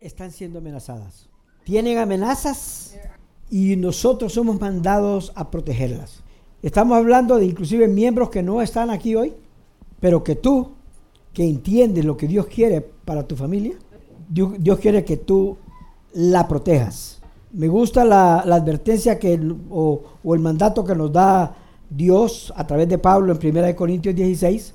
están 0.00 0.30
siendo 0.30 0.58
amenazadas. 0.58 1.28
Tienen 1.64 1.98
amenazas 1.98 2.96
y 3.50 3.76
nosotros 3.76 4.32
somos 4.32 4.60
mandados 4.60 5.32
a 5.34 5.50
protegerlas. 5.50 6.22
Estamos 6.62 6.98
hablando 6.98 7.36
de 7.36 7.46
inclusive 7.46 7.88
miembros 7.88 8.30
que 8.30 8.42
no 8.42 8.60
están 8.60 8.90
aquí 8.90 9.14
hoy, 9.14 9.34
pero 10.00 10.22
que 10.22 10.36
tú, 10.36 10.72
que 11.32 11.44
entiendes 11.44 12.04
lo 12.04 12.16
que 12.16 12.28
Dios 12.28 12.46
quiere 12.46 12.80
para 12.80 13.26
tu 13.26 13.36
familia, 13.36 13.76
Dios, 14.28 14.78
quiere 14.80 15.04
que 15.04 15.16
tú 15.16 15.56
la 16.12 16.48
protejas. 16.48 17.20
Me 17.52 17.68
gusta 17.68 18.04
la, 18.04 18.40
advertencia 18.40 19.18
que, 19.18 19.40
o, 19.70 20.02
o, 20.22 20.34
el 20.34 20.40
mandato 20.40 20.84
que 20.84 20.94
nos 20.94 21.12
da 21.12 21.56
Dios 21.88 22.52
a 22.56 22.66
través 22.66 22.88
de 22.88 22.98
Pablo 22.98 23.32
en 23.32 23.56
1 23.56 23.76
Corintios 23.76 24.14
16. 24.14 24.74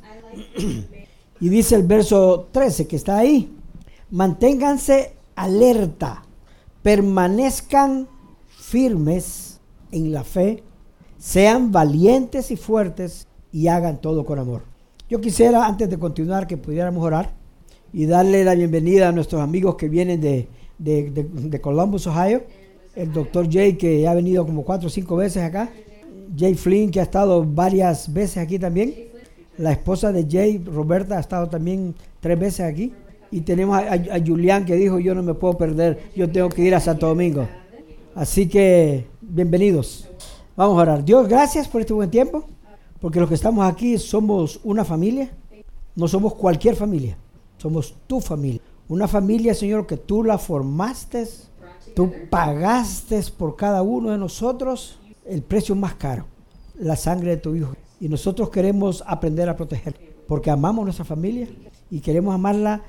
y 1.42 1.50
dice 1.50 1.76
el 1.76 1.84
verso 1.84 2.48
13 2.52 2.88
que 2.88 2.96
está 2.96 3.18
ahí. 3.18 3.61
Manténganse 4.12 5.14
alerta, 5.36 6.24
permanezcan 6.84 8.10
firmes 8.50 9.62
en 9.94 10.12
la 10.12 10.26
fe, 10.26 10.64
sean 11.18 11.72
valientes 11.72 12.52
y 12.52 12.58
fuertes 12.58 13.28
y 13.54 13.68
hagan 13.68 14.02
todo 14.02 14.26
con 14.26 14.38
amor. 14.38 14.64
Yo 15.10 15.22
quisiera, 15.22 15.66
antes 15.66 15.90
de 15.90 15.98
continuar, 15.98 16.46
que 16.46 16.58
pudiéramos 16.58 17.02
orar 17.04 17.34
y 17.94 18.06
darle 18.06 18.44
la 18.44 18.54
bienvenida 18.54 19.08
a 19.08 19.12
nuestros 19.14 19.42
amigos 19.42 19.76
que 19.76 19.88
vienen 19.88 20.20
de, 20.20 20.48
de, 20.78 21.62
Columbus, 21.62 22.06
Ohio. 22.08 22.44
El 22.96 23.14
doctor 23.14 23.48
Jay, 23.50 23.78
que 23.78 24.06
ha 24.10 24.14
venido 24.14 24.46
como 24.46 24.64
cuatro 24.64 24.88
o 24.88 24.90
cinco 24.90 25.16
veces 25.16 25.44
acá. 25.44 25.70
Jay 26.38 26.56
Flynn, 26.56 26.92
que 26.92 27.00
ha 27.00 27.04
estado 27.04 27.46
varias 27.46 28.12
veces 28.12 28.38
aquí 28.38 28.60
también. 28.60 28.94
La 29.58 29.72
esposa 29.72 30.12
de 30.12 30.28
Jay, 30.30 30.58
Roberta, 30.58 31.18
ha 31.18 31.22
estado 31.22 31.48
también 31.48 31.96
tres 32.20 32.38
veces 32.38 32.62
aquí. 32.62 32.92
Y 33.32 33.42
tenemos 33.42 33.78
a, 33.78 33.94
a 33.94 34.20
Julián 34.26 34.66
que 34.66 34.76
dijo, 34.76 35.00
yo 35.00 35.16
no 35.16 35.24
me 35.24 35.34
puedo 35.34 35.58
perder, 35.58 36.12
yo 36.16 36.30
tengo 36.30 36.50
que 36.50 36.64
ir 36.64 36.76
a 36.76 36.80
Santo 36.80 37.08
Domingo. 37.08 37.48
Así 38.14 38.50
que, 38.50 39.08
bienvenidos. 39.22 40.10
Vamos 40.58 40.78
a 40.78 40.82
orar. 40.82 41.06
Dios, 41.06 41.30
gracias 41.30 41.68
por 41.68 41.80
este 41.80 41.94
buen 41.94 42.12
tiempo, 42.12 42.44
porque 43.00 43.22
los 43.22 43.30
que 43.30 43.36
estamos 43.36 43.66
aquí 43.66 43.98
somos 43.98 44.60
una 44.66 44.84
familia, 44.84 45.32
no 45.96 46.10
somos 46.10 46.36
cualquier 46.36 46.76
familia, 46.76 47.18
somos 47.58 47.96
tu 48.06 48.20
familia. 48.20 48.60
Una 48.90 49.08
familia, 49.08 49.54
Señor, 49.54 49.88
que 49.88 49.96
tú 49.96 50.24
la 50.24 50.38
formaste, 50.38 51.26
tú 51.96 52.12
pagaste 52.30 53.22
por 53.38 53.56
cada 53.56 53.82
uno 53.82 54.12
de 54.12 54.18
nosotros 54.18 55.00
el 55.26 55.42
precio 55.42 55.74
más 55.74 55.96
caro, 55.96 56.26
la 56.78 56.98
sangre 56.98 57.32
de 57.32 57.38
tu 57.38 57.56
Hijo. 57.56 57.74
Y 58.02 58.10
nosotros 58.10 58.50
queremos 58.50 59.02
aprender 59.08 59.48
a 59.48 59.56
proteger, 59.56 59.96
porque 60.28 60.52
amamos 60.52 60.84
nuestra 60.84 61.06
familia 61.06 61.48
y 61.90 62.02
queremos 62.02 62.36
amarla 62.36 62.82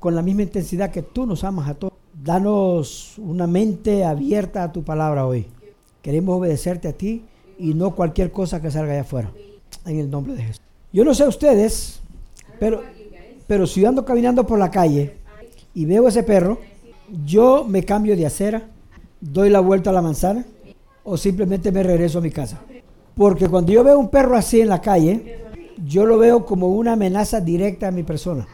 con 0.00 0.14
la 0.14 0.22
misma 0.22 0.42
intensidad 0.42 0.90
que 0.90 1.02
tú 1.02 1.26
nos 1.26 1.44
amas 1.44 1.68
a 1.68 1.74
todos. 1.74 1.94
Danos 2.24 3.18
una 3.18 3.46
mente 3.46 4.04
abierta 4.04 4.64
a 4.64 4.72
tu 4.72 4.82
palabra 4.82 5.26
hoy. 5.26 5.46
Queremos 6.02 6.38
obedecerte 6.38 6.88
a 6.88 6.92
ti 6.92 7.24
y 7.58 7.74
no 7.74 7.94
cualquier 7.94 8.32
cosa 8.32 8.60
que 8.60 8.70
salga 8.70 8.92
allá 8.92 9.02
afuera. 9.02 9.30
En 9.86 9.98
el 9.98 10.10
nombre 10.10 10.34
de 10.34 10.42
Jesús. 10.42 10.62
Yo 10.92 11.04
no 11.04 11.14
sé 11.14 11.26
ustedes, 11.28 12.00
pero, 12.58 12.82
pero 13.46 13.66
si 13.66 13.84
ando 13.84 14.04
caminando 14.04 14.46
por 14.46 14.58
la 14.58 14.70
calle 14.70 15.18
y 15.74 15.84
veo 15.84 16.08
ese 16.08 16.22
perro, 16.22 16.58
yo 17.24 17.64
me 17.64 17.84
cambio 17.84 18.16
de 18.16 18.26
acera, 18.26 18.68
doy 19.20 19.50
la 19.50 19.60
vuelta 19.60 19.90
a 19.90 19.92
la 19.92 20.02
manzana 20.02 20.44
o 21.04 21.16
simplemente 21.16 21.70
me 21.70 21.82
regreso 21.82 22.18
a 22.18 22.22
mi 22.22 22.30
casa. 22.30 22.60
Porque 23.14 23.48
cuando 23.48 23.70
yo 23.72 23.84
veo 23.84 23.98
un 23.98 24.08
perro 24.08 24.36
así 24.36 24.60
en 24.60 24.68
la 24.68 24.80
calle, 24.80 25.38
yo 25.86 26.06
lo 26.06 26.18
veo 26.18 26.46
como 26.46 26.68
una 26.68 26.94
amenaza 26.94 27.40
directa 27.40 27.88
a 27.88 27.92
mi 27.92 28.02
persona. 28.02 28.48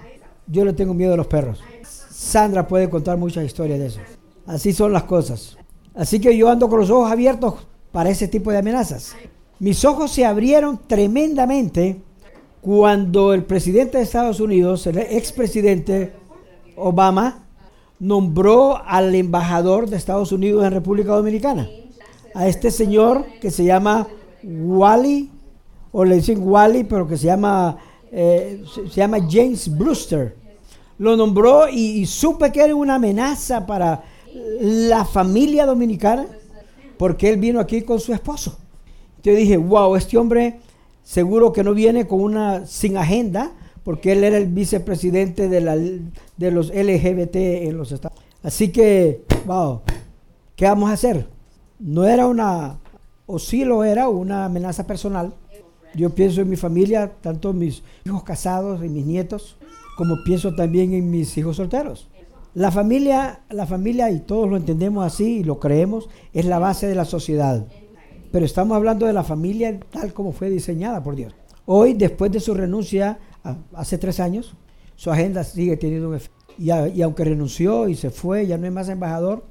Yo 0.46 0.64
le 0.64 0.72
tengo 0.72 0.94
miedo 0.94 1.14
a 1.14 1.16
los 1.16 1.26
perros. 1.26 1.62
Sandra 2.10 2.66
puede 2.66 2.88
contar 2.88 3.16
muchas 3.18 3.44
historias 3.44 3.78
de 3.78 3.86
eso. 3.86 4.00
Así 4.46 4.72
son 4.72 4.92
las 4.92 5.04
cosas. 5.04 5.56
Así 5.94 6.20
que 6.20 6.36
yo 6.36 6.48
ando 6.48 6.68
con 6.68 6.80
los 6.80 6.90
ojos 6.90 7.10
abiertos 7.10 7.54
para 7.92 8.10
ese 8.10 8.28
tipo 8.28 8.50
de 8.50 8.58
amenazas. 8.58 9.16
Mis 9.58 9.84
ojos 9.84 10.10
se 10.10 10.24
abrieron 10.24 10.78
tremendamente 10.86 12.00
cuando 12.60 13.32
el 13.32 13.44
presidente 13.44 13.98
de 13.98 14.04
Estados 14.04 14.40
Unidos, 14.40 14.86
el 14.86 14.98
expresidente 14.98 16.12
Obama, 16.76 17.46
nombró 17.98 18.76
al 18.84 19.14
embajador 19.14 19.88
de 19.88 19.96
Estados 19.96 20.32
Unidos 20.32 20.64
en 20.64 20.72
República 20.72 21.12
Dominicana, 21.12 21.68
a 22.34 22.46
este 22.46 22.70
señor 22.70 23.24
que 23.40 23.50
se 23.50 23.64
llama 23.64 24.08
Wally, 24.42 25.30
o 25.92 26.04
le 26.04 26.16
dicen 26.16 26.40
Wally, 26.42 26.84
pero 26.84 27.08
que 27.08 27.16
se 27.16 27.26
llama, 27.26 27.78
eh, 28.12 28.62
se 28.74 28.88
llama 28.88 29.18
James 29.28 29.76
Brewster 29.76 30.46
lo 30.98 31.16
nombró 31.16 31.68
y, 31.68 32.06
supe 32.06 32.50
que 32.52 32.62
era 32.62 32.74
una 32.74 32.94
amenaza 32.96 33.66
para 33.66 34.04
la 34.60 35.04
familia 35.04 35.66
dominicana 35.66 36.26
porque 36.98 37.28
él 37.28 37.38
vino 37.38 37.60
aquí 37.60 37.82
con 37.82 38.00
su 38.00 38.12
esposo. 38.12 38.58
Yo 39.22 39.34
dije, 39.34 39.56
wow, 39.56 39.96
este 39.96 40.16
hombre 40.16 40.60
seguro 41.02 41.52
que 41.52 41.62
no 41.62 41.74
viene 41.74 42.06
con 42.06 42.20
una 42.20 42.66
sin 42.66 42.96
agenda 42.96 43.52
porque 43.84 44.12
él 44.12 44.24
era 44.24 44.38
el 44.38 44.46
vicepresidente 44.46 45.48
de, 45.48 45.60
la, 45.60 45.76
de 45.76 46.50
los 46.50 46.68
LGBT 46.68 47.36
en 47.36 47.76
los 47.76 47.92
Estados 47.92 48.18
Así 48.42 48.70
que, 48.70 49.24
wow, 49.44 49.80
¿qué 50.54 50.66
vamos 50.66 50.90
a 50.90 50.94
hacer? 50.94 51.28
No 51.78 52.04
era 52.04 52.26
una, 52.26 52.78
o 53.26 53.38
sí 53.38 53.64
lo 53.64 53.84
era, 53.84 54.08
una 54.08 54.44
amenaza 54.44 54.86
personal. 54.86 55.34
Yo 55.94 56.14
pienso 56.14 56.40
en 56.40 56.50
mi 56.50 56.56
familia, 56.56 57.12
tanto 57.20 57.52
mis 57.52 57.82
hijos 58.04 58.22
casados 58.22 58.84
y 58.84 58.88
mis 58.88 59.06
nietos 59.06 59.56
como 59.96 60.22
pienso 60.24 60.54
también 60.54 60.92
en 60.92 61.10
mis 61.10 61.36
hijos 61.38 61.56
solteros. 61.56 62.08
La 62.54 62.70
familia, 62.70 63.40
la 63.50 63.66
familia, 63.66 64.10
y 64.10 64.20
todos 64.20 64.48
lo 64.48 64.56
entendemos 64.56 65.04
así 65.04 65.38
y 65.38 65.44
lo 65.44 65.58
creemos, 65.58 66.08
es 66.32 66.44
la 66.44 66.58
base 66.58 66.86
de 66.86 66.94
la 66.94 67.04
sociedad. 67.04 67.66
Pero 68.30 68.44
estamos 68.44 68.76
hablando 68.76 69.06
de 69.06 69.12
la 69.12 69.24
familia 69.24 69.78
tal 69.90 70.12
como 70.12 70.32
fue 70.32 70.50
diseñada 70.50 71.02
por 71.02 71.16
Dios. 71.16 71.34
Hoy, 71.64 71.94
después 71.94 72.30
de 72.30 72.40
su 72.40 72.54
renuncia, 72.54 73.18
hace 73.74 73.98
tres 73.98 74.20
años, 74.20 74.54
su 74.94 75.10
agenda 75.10 75.44
sigue 75.44 75.76
teniendo 75.76 76.08
un 76.08 76.16
efecto. 76.16 76.36
Y, 76.58 76.70
y, 76.70 77.02
aunque 77.02 77.24
renunció 77.24 77.88
y 77.88 77.94
se 77.94 78.10
fue, 78.10 78.46
ya 78.46 78.56
no 78.56 78.66
es 78.66 78.72
más 78.72 78.88
embajador, 78.88 79.44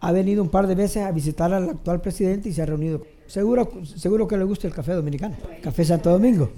ha 0.00 0.12
venido 0.12 0.42
un 0.42 0.48
par 0.48 0.66
de 0.66 0.74
veces 0.74 1.02
a 1.02 1.10
visitar 1.10 1.52
al 1.52 1.68
actual 1.68 2.00
presidente 2.00 2.48
y 2.48 2.52
se 2.52 2.62
ha 2.62 2.66
reunido. 2.66 3.02
Seguro, 3.28 3.70
seguro 3.84 4.26
que 4.26 4.38
le 4.38 4.44
gusta 4.44 4.66
el 4.66 4.74
café 4.74 4.94
dominicano, 4.94 5.36
café 5.62 5.84
Santo 5.84 6.10
Domingo. 6.10 6.50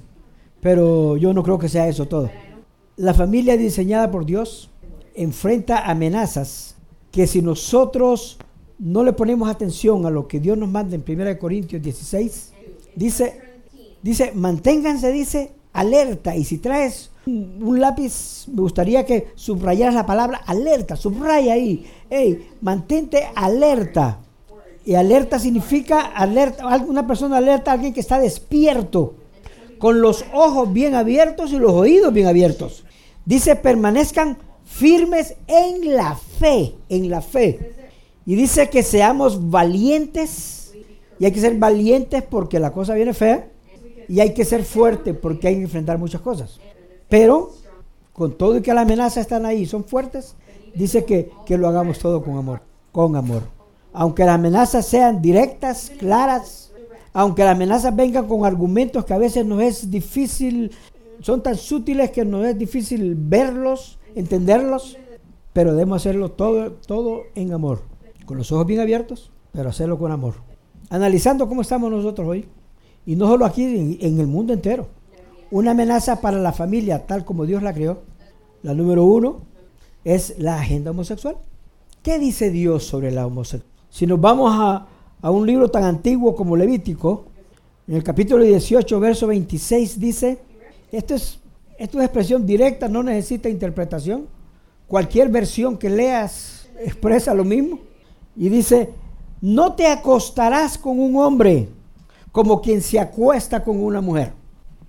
Pero 0.60 1.16
yo 1.16 1.34
no 1.34 1.42
creo 1.42 1.58
que 1.58 1.68
sea 1.68 1.88
eso 1.88 2.06
todo. 2.06 2.30
La 2.96 3.12
familia 3.12 3.56
diseñada 3.56 4.10
por 4.10 4.24
Dios 4.24 4.70
enfrenta 5.14 5.90
amenazas 5.90 6.76
que 7.10 7.26
si 7.26 7.42
nosotros 7.42 8.38
no 8.78 9.02
le 9.02 9.12
ponemos 9.12 9.50
atención 9.50 10.06
a 10.06 10.10
lo 10.10 10.28
que 10.28 10.38
Dios 10.38 10.56
nos 10.56 10.68
manda 10.68 10.94
en 10.94 11.04
1 11.06 11.38
Corintios 11.40 11.82
16, 11.82 12.52
dice, 12.94 13.40
dice, 14.00 14.32
manténganse, 14.34 15.10
dice, 15.10 15.52
alerta. 15.72 16.36
Y 16.36 16.44
si 16.44 16.58
traes 16.58 17.10
un, 17.26 17.80
lápiz, 17.80 18.46
me 18.48 18.62
gustaría 18.62 19.04
que 19.04 19.32
subrayaras 19.34 19.94
la 19.94 20.06
palabra 20.06 20.40
alerta, 20.46 20.94
subraya 20.94 21.54
ahí. 21.54 21.84
Hey, 22.08 22.50
mantente 22.60 23.28
alerta. 23.34 24.20
Y 24.84 24.94
alerta 24.94 25.38
significa 25.38 26.00
alerta, 26.00 26.66
una 26.86 27.06
persona 27.06 27.36
alerta, 27.36 27.72
alguien 27.72 27.92
que 27.92 28.00
está 28.00 28.18
despierto, 28.18 29.14
con 29.78 30.00
los 30.00 30.24
ojos 30.32 30.72
bien 30.72 30.94
abiertos 30.94 31.52
y 31.52 31.58
los 31.58 31.72
oídos 31.72 32.12
bien 32.12 32.26
abiertos. 32.26 32.84
Dice, 33.24 33.56
permanezcan 33.56 34.38
firmes 34.64 35.34
en 35.46 35.94
la 35.94 36.16
fe, 36.16 36.74
en 36.88 37.10
la 37.10 37.20
fe. 37.20 37.74
Y 38.26 38.34
dice 38.34 38.70
que 38.70 38.82
seamos 38.82 39.50
valientes. 39.50 40.72
Y 41.18 41.24
hay 41.24 41.32
que 41.32 41.40
ser 41.40 41.56
valientes 41.58 42.22
porque 42.22 42.58
la 42.58 42.72
cosa 42.72 42.94
viene 42.94 43.12
fea. 43.12 43.48
Y 44.08 44.20
hay 44.20 44.34
que 44.34 44.44
ser 44.44 44.64
fuertes 44.64 45.16
porque 45.16 45.48
hay 45.48 45.56
que 45.56 45.62
enfrentar 45.62 45.98
muchas 45.98 46.20
cosas. 46.20 46.58
Pero, 47.08 47.52
con 48.12 48.36
todo 48.36 48.56
y 48.56 48.62
que 48.62 48.74
las 48.74 48.82
amenazas 48.82 49.18
están 49.18 49.46
ahí, 49.46 49.66
son 49.66 49.84
fuertes, 49.84 50.34
dice 50.74 51.04
que, 51.04 51.30
que 51.46 51.58
lo 51.58 51.68
hagamos 51.68 51.98
todo 51.98 52.22
con 52.22 52.36
amor. 52.36 52.62
Con 52.92 53.16
amor. 53.16 53.59
Aunque 53.92 54.24
las 54.24 54.36
amenazas 54.36 54.86
sean 54.86 55.20
directas, 55.20 55.92
claras, 55.98 56.72
aunque 57.12 57.44
las 57.44 57.56
amenazas 57.56 57.94
vengan 57.94 58.28
con 58.28 58.44
argumentos 58.44 59.04
que 59.04 59.14
a 59.14 59.18
veces 59.18 59.44
nos 59.44 59.62
es 59.62 59.90
difícil 59.90 60.70
son 61.20 61.42
tan 61.42 61.56
sutiles 61.56 62.10
que 62.10 62.24
no 62.24 62.44
es 62.44 62.56
difícil 62.56 63.14
verlos, 63.14 63.98
entenderlos, 64.14 64.96
pero 65.52 65.72
debemos 65.72 66.00
hacerlo 66.00 66.30
todo, 66.30 66.72
todo 66.72 67.24
en 67.34 67.52
amor, 67.52 67.82
con 68.24 68.38
los 68.38 68.50
ojos 68.52 68.66
bien 68.66 68.80
abiertos, 68.80 69.30
pero 69.52 69.68
hacerlo 69.68 69.98
con 69.98 70.12
amor. 70.12 70.34
Analizando 70.88 71.48
cómo 71.48 71.62
estamos 71.62 71.90
nosotros 71.90 72.26
hoy, 72.26 72.46
y 73.06 73.16
no 73.16 73.26
solo 73.26 73.44
aquí, 73.44 73.98
en 74.00 74.20
el 74.20 74.26
mundo 74.26 74.52
entero. 74.52 74.88
Una 75.50 75.72
amenaza 75.72 76.20
para 76.20 76.38
la 76.38 76.52
familia 76.52 77.06
tal 77.06 77.24
como 77.24 77.44
Dios 77.44 77.62
la 77.62 77.74
creó, 77.74 78.02
la 78.62 78.74
número 78.74 79.04
uno, 79.04 79.40
es 80.04 80.38
la 80.38 80.60
agenda 80.60 80.92
homosexual. 80.92 81.36
¿Qué 82.02 82.18
dice 82.18 82.50
Dios 82.50 82.84
sobre 82.84 83.10
la 83.10 83.26
homosexualidad? 83.26 83.69
Si 83.90 84.06
nos 84.06 84.20
vamos 84.20 84.52
a, 84.54 84.86
a 85.20 85.30
un 85.30 85.46
libro 85.46 85.68
tan 85.70 85.84
antiguo 85.84 86.34
como 86.34 86.56
Levítico, 86.56 87.26
en 87.86 87.96
el 87.96 88.04
capítulo 88.04 88.44
18, 88.44 89.00
verso 89.00 89.26
26 89.26 89.98
dice, 89.98 90.38
esto 90.92 91.14
es, 91.14 91.40
esto 91.76 91.98
es 91.98 92.04
expresión 92.04 92.46
directa, 92.46 92.88
no 92.88 93.02
necesita 93.02 93.48
interpretación. 93.48 94.28
Cualquier 94.86 95.28
versión 95.28 95.76
que 95.76 95.90
leas 95.90 96.68
expresa 96.80 97.34
lo 97.34 97.44
mismo. 97.44 97.80
Y 98.36 98.48
dice, 98.48 98.90
no 99.40 99.74
te 99.74 99.86
acostarás 99.88 100.78
con 100.78 101.00
un 101.00 101.16
hombre 101.16 101.68
como 102.30 102.60
quien 102.60 102.80
se 102.80 102.98
acuesta 103.00 103.64
con 103.64 103.82
una 103.82 104.00
mujer. 104.00 104.32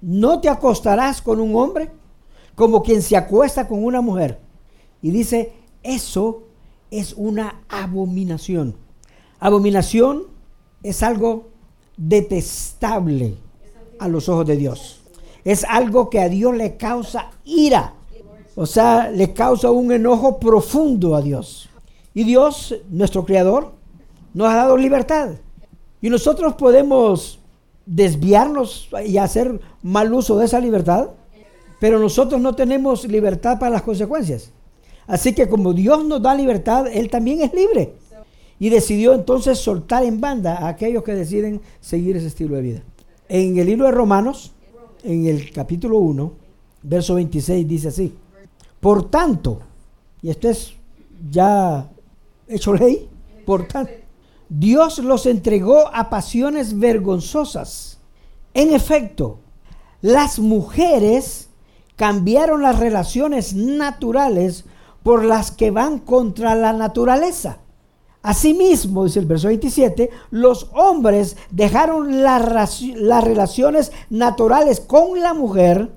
No 0.01 0.39
te 0.39 0.49
acostarás 0.49 1.21
con 1.21 1.39
un 1.39 1.55
hombre 1.55 1.89
como 2.55 2.83
quien 2.83 3.01
se 3.01 3.17
acuesta 3.17 3.67
con 3.67 3.83
una 3.83 4.01
mujer. 4.01 4.39
Y 5.01 5.09
dice, 5.09 5.53
eso 5.81 6.43
es 6.91 7.13
una 7.13 7.63
abominación. 7.69 8.75
Abominación 9.41 10.25
es 10.83 11.01
algo 11.01 11.49
detestable 11.97 13.33
a 13.97 14.07
los 14.07 14.29
ojos 14.29 14.45
de 14.45 14.55
Dios. 14.55 15.01
Es 15.43 15.63
algo 15.63 16.11
que 16.11 16.19
a 16.19 16.29
Dios 16.29 16.55
le 16.55 16.77
causa 16.77 17.31
ira. 17.43 17.95
O 18.53 18.67
sea, 18.67 19.09
le 19.09 19.33
causa 19.33 19.71
un 19.71 19.91
enojo 19.91 20.37
profundo 20.37 21.15
a 21.15 21.23
Dios. 21.23 21.69
Y 22.13 22.23
Dios, 22.23 22.75
nuestro 22.91 23.25
Creador, 23.25 23.71
nos 24.35 24.47
ha 24.47 24.57
dado 24.57 24.77
libertad. 24.77 25.31
Y 26.01 26.11
nosotros 26.11 26.53
podemos 26.53 27.39
desviarnos 27.87 28.89
y 29.03 29.17
hacer 29.17 29.59
mal 29.81 30.13
uso 30.13 30.37
de 30.37 30.45
esa 30.45 30.59
libertad, 30.59 31.09
pero 31.79 31.97
nosotros 31.97 32.39
no 32.39 32.53
tenemos 32.53 33.05
libertad 33.05 33.57
para 33.57 33.71
las 33.71 33.81
consecuencias. 33.81 34.51
Así 35.07 35.33
que 35.33 35.49
como 35.49 35.73
Dios 35.73 36.05
nos 36.05 36.21
da 36.21 36.35
libertad, 36.35 36.85
Él 36.93 37.09
también 37.09 37.41
es 37.41 37.51
libre. 37.55 37.95
Y 38.61 38.69
decidió 38.69 39.15
entonces 39.15 39.57
soltar 39.57 40.03
en 40.03 40.21
banda 40.21 40.55
a 40.55 40.67
aquellos 40.67 41.03
que 41.03 41.15
deciden 41.15 41.61
seguir 41.79 42.15
ese 42.15 42.27
estilo 42.27 42.55
de 42.55 42.61
vida. 42.61 42.83
En 43.27 43.57
el 43.57 43.65
libro 43.65 43.87
de 43.87 43.91
Romanos, 43.91 44.51
en 45.03 45.25
el 45.25 45.51
capítulo 45.51 45.97
1, 45.97 46.31
verso 46.83 47.15
26, 47.15 47.67
dice 47.67 47.87
así. 47.87 48.13
Por 48.79 49.09
tanto, 49.09 49.61
y 50.21 50.29
esto 50.29 50.47
es 50.47 50.73
ya 51.31 51.89
hecho 52.47 52.75
ley, 52.75 53.09
por 53.47 53.67
tanto, 53.67 53.93
Dios 54.47 54.99
los 54.99 55.25
entregó 55.25 55.87
a 55.91 56.11
pasiones 56.11 56.77
vergonzosas. 56.77 57.97
En 58.53 58.75
efecto, 58.75 59.39
las 60.01 60.37
mujeres 60.37 61.49
cambiaron 61.95 62.61
las 62.61 62.77
relaciones 62.77 63.55
naturales 63.55 64.65
por 65.01 65.25
las 65.25 65.49
que 65.49 65.71
van 65.71 65.97
contra 65.97 66.53
la 66.53 66.73
naturaleza. 66.73 67.57
Asimismo, 68.23 69.05
dice 69.05 69.19
el 69.19 69.25
verso 69.25 69.47
27, 69.47 70.09
los 70.29 70.69
hombres 70.73 71.37
dejaron 71.49 72.21
las, 72.21 72.81
relaciones 73.23 73.91
naturales 74.09 74.79
con 74.79 75.19
la 75.19 75.33
mujer 75.33 75.91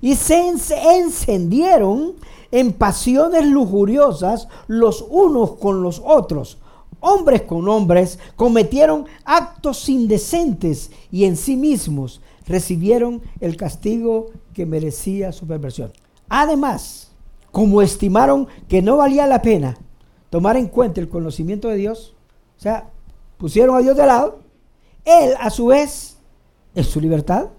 y 0.00 0.14
se 0.14 0.52
encendieron 0.98 2.14
en 2.50 2.72
pasiones 2.72 3.44
lujuriosas 3.46 4.48
los 4.68 5.04
unos 5.08 5.56
con 5.56 5.82
los 5.82 6.00
otros 6.04 6.58
hombres 7.00 7.42
con 7.42 7.68
hombres, 7.68 8.18
cometieron 8.34 9.06
actos 9.24 9.88
indecentes 9.88 10.90
y 11.12 11.24
en 11.24 11.36
sí 11.36 11.56
mismos 11.56 12.20
recibieron 12.46 13.22
el 13.40 13.56
castigo 13.56 14.30
que 14.52 14.66
merecía 14.66 15.32
su 15.32 15.46
perversión. 15.46 15.92
Además, 16.28 17.12
como 17.52 17.82
estimaron 17.82 18.48
que 18.68 18.82
no 18.82 18.96
valía 18.96 19.26
la 19.26 19.42
pena 19.42 19.78
tomar 20.30 20.56
en 20.56 20.68
cuenta 20.68 21.00
el 21.00 21.08
conocimiento 21.08 21.68
de 21.68 21.76
Dios, 21.76 22.14
o 22.56 22.60
sea, 22.60 22.90
pusieron 23.36 23.76
a 23.76 23.80
Dios 23.80 23.96
de 23.96 24.06
lado, 24.06 24.40
Él 25.04 25.34
a 25.38 25.50
su 25.50 25.66
vez, 25.66 26.18
en 26.74 26.84
su 26.84 27.00
libertad, 27.00 27.50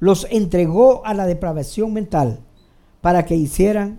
los 0.00 0.26
entregó 0.30 1.04
a 1.04 1.14
la 1.14 1.26
depravación 1.26 1.92
mental 1.92 2.40
para 3.00 3.24
que 3.24 3.34
hicieran 3.34 3.98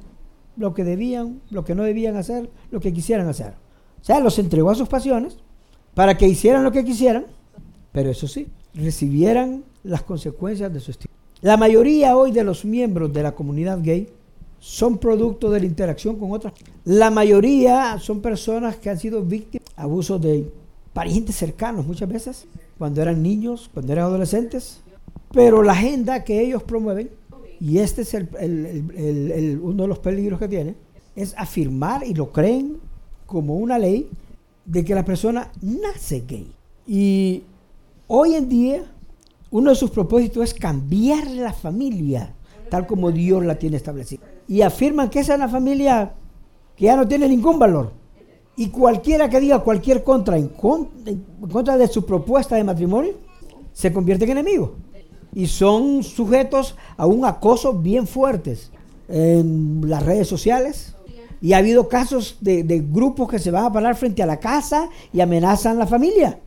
lo 0.56 0.74
que 0.74 0.84
debían, 0.84 1.42
lo 1.50 1.64
que 1.64 1.76
no 1.76 1.84
debían 1.84 2.16
hacer, 2.18 2.50
lo 2.72 2.80
que 2.80 2.94
quisieran 2.94 3.28
hacer. 3.28 3.54
O 4.02 4.04
sea, 4.04 4.20
los 4.20 4.40
entregó 4.40 4.70
a 4.72 4.76
sus 4.76 4.90
pasiones 4.90 5.38
para 5.94 6.18
que 6.18 6.28
hicieran 6.28 6.64
lo 6.64 6.72
que 6.72 6.86
quisieran, 6.86 7.26
pero 7.92 8.10
eso 8.10 8.28
sí, 8.28 8.48
recibieran 8.74 9.64
las 9.84 10.04
consecuencias 10.04 10.74
de 10.74 10.80
su 10.80 10.92
estilo. 10.92 11.14
La 11.42 11.58
mayoría 11.58 12.18
hoy 12.18 12.32
de 12.32 12.44
los 12.44 12.66
miembros 12.66 13.14
de 13.14 13.24
la 13.24 13.34
comunidad 13.34 13.80
gay 13.82 14.10
son 14.60 14.98
producto 14.98 15.50
de 15.50 15.62
la 15.62 15.66
interacción 15.66 16.18
con 16.18 16.32
otras. 16.32 16.54
La 16.86 17.10
mayoría 17.10 17.98
son 18.00 18.22
personas 18.22 18.76
que 18.78 18.90
han 18.90 19.00
sido 19.00 19.24
víctimas 19.24 19.68
de 19.68 19.82
abusos 19.82 20.22
de 20.22 20.52
parientes 20.94 21.36
cercanos 21.36 21.86
muchas 21.86 22.10
veces, 22.10 22.46
cuando 22.78 23.02
eran 23.02 23.22
niños, 23.24 23.70
cuando 23.74 23.94
eran 23.94 24.06
adolescentes. 24.06 24.80
Pero 25.32 25.64
la 25.64 25.74
agenda 25.74 26.24
que 26.24 26.42
ellos 26.42 26.64
promueven, 26.64 27.10
y 27.60 27.78
este 27.80 28.02
es 28.02 28.14
uno 28.14 29.84
de 29.84 29.88
los 29.88 30.00
peligros 30.00 30.40
que 30.40 30.48
tiene, 30.48 30.76
es 31.16 31.34
afirmar, 31.38 32.06
y 32.06 32.14
lo 32.14 32.32
creen, 32.32 32.78
como 33.26 33.58
una 33.58 33.78
ley 33.78 34.10
de 34.66 34.84
que 34.84 34.96
la 34.96 35.06
persona 35.06 35.52
nace 35.62 36.24
gay. 36.28 36.52
Y 36.88 37.44
hoy 38.08 38.36
en 38.36 38.50
día 38.50 38.84
uno 39.52 39.70
de 39.70 39.76
sus 39.76 39.92
propósitos 39.92 40.44
es 40.44 40.54
cambiar 40.54 41.28
la 41.28 41.54
familia 41.54 42.34
tal 42.70 42.88
como 42.88 43.12
Dios 43.12 43.44
la 43.44 43.56
tiene 43.56 43.78
establecida. 43.78 44.22
Y 44.50 44.62
afirman 44.64 45.10
que 45.10 45.22
esa 45.22 45.34
es 45.34 45.38
una 45.38 45.48
familia 45.48 46.12
que 46.76 46.86
ya 46.86 46.98
no 46.98 47.08
tiene 47.08 47.30
ningún 47.30 47.58
valor. 47.58 47.94
Y 48.58 48.68
cualquiera 48.68 49.30
que 49.30 49.40
diga 49.40 49.60
cualquier 49.60 50.04
contra 50.04 50.38
en, 50.38 50.50
contra 50.50 51.78
de 51.78 51.88
su 51.88 52.06
propuesta 52.06 52.58
de 52.58 52.66
matrimonio, 52.66 53.14
se 53.72 53.94
convierte 53.94 54.26
en 54.26 54.32
enemigo. 54.32 54.76
Y 55.34 55.48
son 55.48 56.04
sujetos 56.04 56.76
a 56.98 57.06
un 57.06 57.24
acoso 57.24 57.74
bien 57.74 58.06
fuertes 58.06 58.72
en 59.08 59.88
las 59.88 60.04
redes 60.04 60.28
sociales, 60.28 60.96
y 61.42 61.54
ha 61.54 61.58
habido 61.58 61.88
casos 61.88 62.38
de, 62.42 62.64
grupos 62.92 63.30
que 63.30 63.40
se 63.40 63.52
van 63.52 63.66
a 63.66 63.72
parar 63.72 63.96
frente 63.96 64.22
a 64.22 64.26
la 64.26 64.40
casa 64.40 64.90
y 65.14 65.22
amenazan 65.22 65.78
a 65.78 65.80
la 65.80 65.88
familia. 65.88 66.40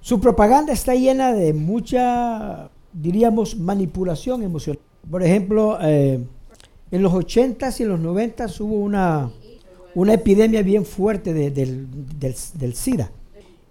Su 0.00 0.20
propaganda 0.20 0.72
está 0.72 0.94
llena 0.94 1.32
de 1.32 1.52
mucha, 1.52 2.70
diríamos, 2.92 3.56
manipulación 3.56 4.42
emocional. 4.42 4.80
Por 5.08 5.22
ejemplo, 5.22 5.78
eh, 5.80 6.24
en 6.92 7.02
los 7.02 7.12
80s 7.12 7.80
y 7.80 7.82
en 7.82 7.88
los 7.88 8.00
90s 8.00 8.60
hubo 8.60 8.76
una, 8.76 9.30
una 9.94 10.14
epidemia 10.14 10.62
bien 10.62 10.84
fuerte 10.84 11.34
del, 11.34 11.88
del, 12.20 12.74
SIDA. 12.74 13.10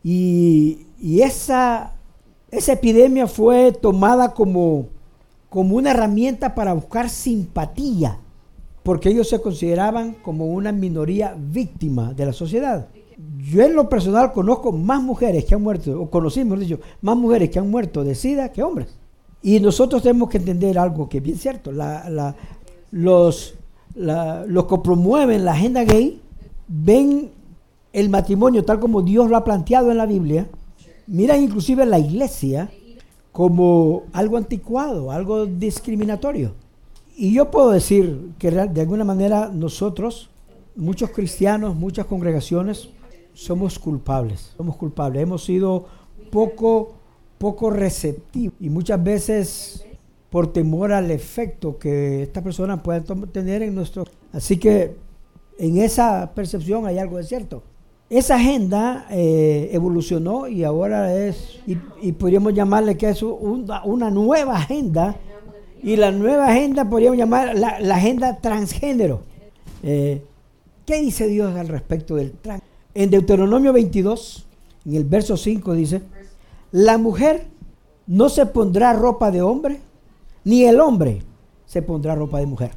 Y, 0.04 0.88
y, 1.00 1.22
esa, 1.22 1.94
esa 2.50 2.74
epidemia 2.74 3.28
fue 3.28 3.72
tomada 3.72 4.34
como, 4.34 4.88
como 5.50 5.78
una 5.78 5.92
herramienta 5.92 6.54
para 6.54 6.74
buscar 6.74 7.10
simpatía 7.10 8.18
porque 8.84 9.10
ellos 9.10 9.30
se 9.30 9.40
consideraban 9.40 10.14
como 10.22 10.48
una 10.48 10.72
minoría 10.72 11.36
víctima 11.38 12.14
de 12.14 12.26
la 12.26 12.34
sociedad. 12.34 12.88
Yo 13.38 13.62
en 13.62 13.76
lo 13.76 13.88
personal 13.88 14.32
conozco 14.34 14.72
más 14.72 15.02
mujeres 15.04 15.46
que 15.46 15.54
han 15.54 15.62
muerto, 15.62 16.02
o 16.02 16.10
conocimos, 16.10 16.60
dicho, 16.60 16.80
más 17.02 17.16
mujeres 17.16 17.50
que 17.50 17.60
han 17.60 17.70
muerto 17.70 18.04
de 18.04 18.16
SIDA 18.16 18.52
que 18.52 18.64
hombres. 18.64 18.88
Y 19.44 19.60
nosotros 19.60 20.02
tenemos 20.02 20.30
que 20.30 20.38
entender 20.38 20.78
algo 20.78 21.08
que 21.08 21.18
es 21.18 21.24
bien 21.24 21.38
cierto. 21.38 21.72
Los, 22.92 23.56
los 23.96 24.66
que 24.66 24.78
promueven 24.84 25.46
la 25.46 25.54
agenda 25.54 25.84
gay 25.84 26.22
ven 26.68 27.32
el 27.94 28.10
matrimonio 28.10 28.64
tal 28.64 28.80
como 28.80 29.02
Dios 29.02 29.30
lo 29.30 29.38
ha 29.38 29.44
planteado 29.44 29.92
en 29.92 29.98
la 29.98 30.06
Biblia, 30.06 30.48
miran 31.08 31.42
inclusive 31.42 31.86
la 31.86 32.00
iglesia 32.00 32.70
como 33.32 34.04
algo 34.14 34.38
anticuado, 34.38 35.12
algo 35.12 35.46
discriminatorio. 35.46 36.54
Y 37.16 37.34
yo 37.34 37.52
puedo 37.52 37.72
decir 37.72 38.32
que 38.40 38.52
de 38.52 38.82
alguna 38.82 39.04
manera 39.04 39.52
nosotros, 39.54 40.30
muchos 40.76 41.12
cristianos, 41.12 41.76
muchas 41.76 42.06
congregaciones, 42.06 42.90
somos 43.34 43.78
culpables, 43.80 44.54
somos 44.58 44.76
culpables. 44.76 45.24
Hemos 45.24 45.44
sido 45.44 45.86
poco, 46.32 46.94
poco 47.38 47.70
receptivos 47.70 48.56
y 48.60 48.70
muchas 48.70 49.04
veces 49.04 49.86
por 50.32 50.54
temor 50.54 50.94
al 50.94 51.12
efecto 51.12 51.78
que 51.78 52.24
esta 52.24 52.42
persona 52.42 52.82
puede 52.82 53.02
tener 53.32 53.62
en 53.62 53.76
nuestro... 53.76 54.06
Así 54.32 54.58
que 54.58 54.96
en 55.60 55.78
esa 55.78 56.32
percepción 56.34 56.88
hay 56.88 56.98
algo 56.98 57.18
de 57.18 57.26
cierto. 57.26 57.62
Esa 58.10 58.36
agenda 58.36 59.08
eh, 59.12 59.70
evolucionó 59.74 60.48
y 60.48 60.64
ahora 60.64 61.14
es, 61.14 61.60
y, 61.68 62.12
podríamos 62.14 62.54
llamarle 62.54 62.98
que 62.98 63.10
es 63.10 63.22
una 63.24 64.10
nueva 64.10 64.58
agenda 64.58 65.18
y 65.84 65.98
la 65.98 66.12
nueva 66.12 66.48
agenda 66.50 66.90
podríamos 66.90 67.18
llamar 67.18 67.58
la, 67.58 67.96
agenda 67.96 68.38
transgénero. 68.38 69.22
Eh, 69.84 70.22
¿Qué 70.86 71.02
dice 71.02 71.28
Dios 71.28 71.56
al 71.56 71.68
respecto 71.68 72.16
del 72.16 72.32
trans? 72.32 72.64
En 72.94 73.10
Deuteronomio 73.10 73.74
22, 73.74 74.46
en 74.86 74.96
el 74.96 75.04
verso 75.04 75.36
5 75.36 75.74
dice, 75.74 76.02
la 76.72 76.98
mujer 76.98 77.48
no 78.08 78.30
se 78.30 78.46
pondrá 78.46 78.94
ropa 78.94 79.30
de 79.32 79.42
hombre, 79.42 79.80
ni 80.44 80.64
el 80.66 80.80
hombre 80.80 81.24
se 81.66 81.82
pondrá 81.82 82.16
ropa 82.16 82.40
de 82.40 82.46
mujer. 82.46 82.72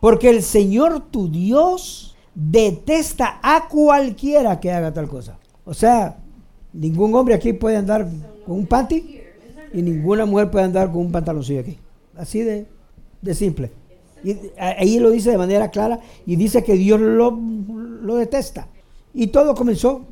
Porque 0.00 0.30
el 0.30 0.42
Señor 0.42 1.10
tu 1.10 1.28
Dios 1.30 2.16
detesta 2.34 3.40
a 3.42 3.68
cualquiera 3.68 4.60
que 4.60 4.70
haga 4.70 4.92
tal 4.92 5.08
cosa. 5.08 5.38
O 5.64 5.74
sea, 5.74 6.18
ningún 6.72 7.14
hombre 7.14 7.34
aquí 7.34 7.52
puede 7.52 7.76
andar 7.76 8.08
con 8.46 8.56
un 8.56 8.66
panty 8.66 9.20
y 9.72 9.82
ninguna 9.82 10.24
mujer 10.24 10.50
puede 10.50 10.64
andar 10.64 10.90
con 10.90 11.02
un 11.02 11.12
pantaloncillo 11.12 11.60
aquí. 11.60 11.78
Así 12.16 12.40
de, 12.40 12.66
simple. 13.34 13.70
Y 14.22 14.36
ahí 14.58 14.98
lo 14.98 15.10
dice 15.10 15.30
de 15.30 15.38
manera 15.38 15.70
clara 15.70 16.00
y 16.26 16.36
dice 16.36 16.62
que 16.62 16.74
Dios 16.74 17.00
lo, 17.00 17.30
lo 17.30 18.16
detesta. 18.16 18.68
Y 19.12 19.28
todo 19.28 19.54
comenzó 19.54 20.06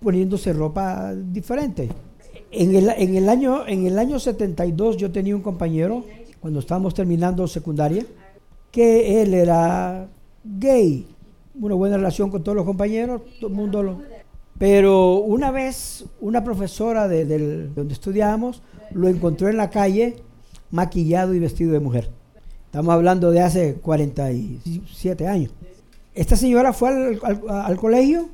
poniéndose 0.00 0.52
ropa 0.52 1.12
diferente. 1.14 1.88
En 2.50 2.74
el, 2.74 2.90
en 2.90 3.16
el, 3.16 3.28
año, 3.28 3.66
en 3.66 3.86
el 3.86 3.98
año 3.98 4.18
72 4.18 4.96
yo 4.98 5.10
tenía 5.10 5.34
un 5.34 5.42
compañero, 5.42 6.04
cuando 6.42 6.58
estábamos 6.58 6.92
terminando 6.92 7.46
secundaria, 7.46 8.04
que 8.72 9.22
él 9.22 9.32
era 9.32 10.08
gay. 10.44 11.06
Una 11.54 11.76
buena 11.76 11.96
relación 11.96 12.30
con 12.30 12.42
todos 12.42 12.56
los 12.56 12.66
compañeros, 12.66 13.22
todo 13.38 13.48
el 13.48 13.56
mundo 13.56 13.82
lo... 13.82 14.00
Pero 14.58 15.18
una 15.18 15.52
vez 15.52 16.04
una 16.20 16.42
profesora 16.42 17.06
de, 17.06 17.68
donde 17.68 17.94
estudiábamos 17.94 18.60
lo 18.92 19.08
encontró 19.08 19.48
en 19.48 19.56
la 19.56 19.70
calle 19.70 20.16
maquillado 20.72 21.32
y 21.32 21.38
vestido 21.38 21.72
de 21.72 21.80
mujer. 21.80 22.10
Estamos 22.66 22.92
hablando 22.92 23.30
de 23.30 23.40
hace 23.40 23.74
47 23.74 25.26
años. 25.28 25.52
Esta 26.14 26.36
señora 26.36 26.72
fue 26.72 27.20
al, 27.48 27.76
colegio, 27.76 28.28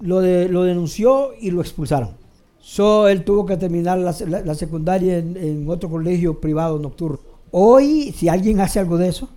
lo, 0.00 0.20
de- 0.20 0.48
lo 0.48 0.64
denunció 0.64 1.30
y 1.40 1.52
lo 1.52 1.60
expulsaron. 1.60 2.10
So, 2.58 3.08
él 3.08 3.24
tuvo 3.24 3.46
que 3.46 3.56
terminar 3.56 3.98
la, 3.98 4.54
secundaria 4.54 5.18
en 5.18 5.68
otro 5.68 5.88
colegio 5.88 6.40
privado 6.40 6.78
nocturno. 6.78 7.33
Hoy, 7.56 8.10
si 8.10 8.28
alguien 8.28 8.60
hace 8.60 8.80
algo 8.80 8.98
de 8.98 9.06
eso, 9.06 9.28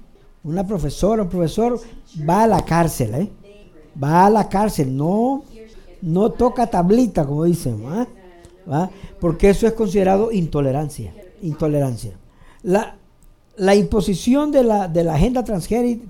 una 0.43 0.65
profesora, 0.65 1.21
un 1.21 1.29
profesor, 1.29 1.79
va 2.27 2.45
a 2.45 2.47
la 2.47 2.65
cárcel, 2.65 3.13
¿eh? 3.13 3.29
Va 4.01 4.25
a 4.25 4.29
la 4.31 4.49
cárcel, 4.49 4.97
no, 4.97 5.43
no 6.01 6.31
toca 6.31 6.65
tablita, 6.65 7.27
como 7.27 7.43
dicen, 7.43 7.79
¿va? 7.85 8.89
Porque 9.19 9.51
eso 9.51 9.67
es 9.67 9.73
considerado 9.73 10.31
intolerancia, 10.31 11.13
intolerancia. 11.43 12.13
La, 12.63 12.95
la 13.55 13.75
imposición 13.75 14.51
de 14.51 14.63
la, 14.63 14.87
de 14.87 15.03
la 15.03 15.13
agenda 15.13 15.43
transgénero, 15.43 16.01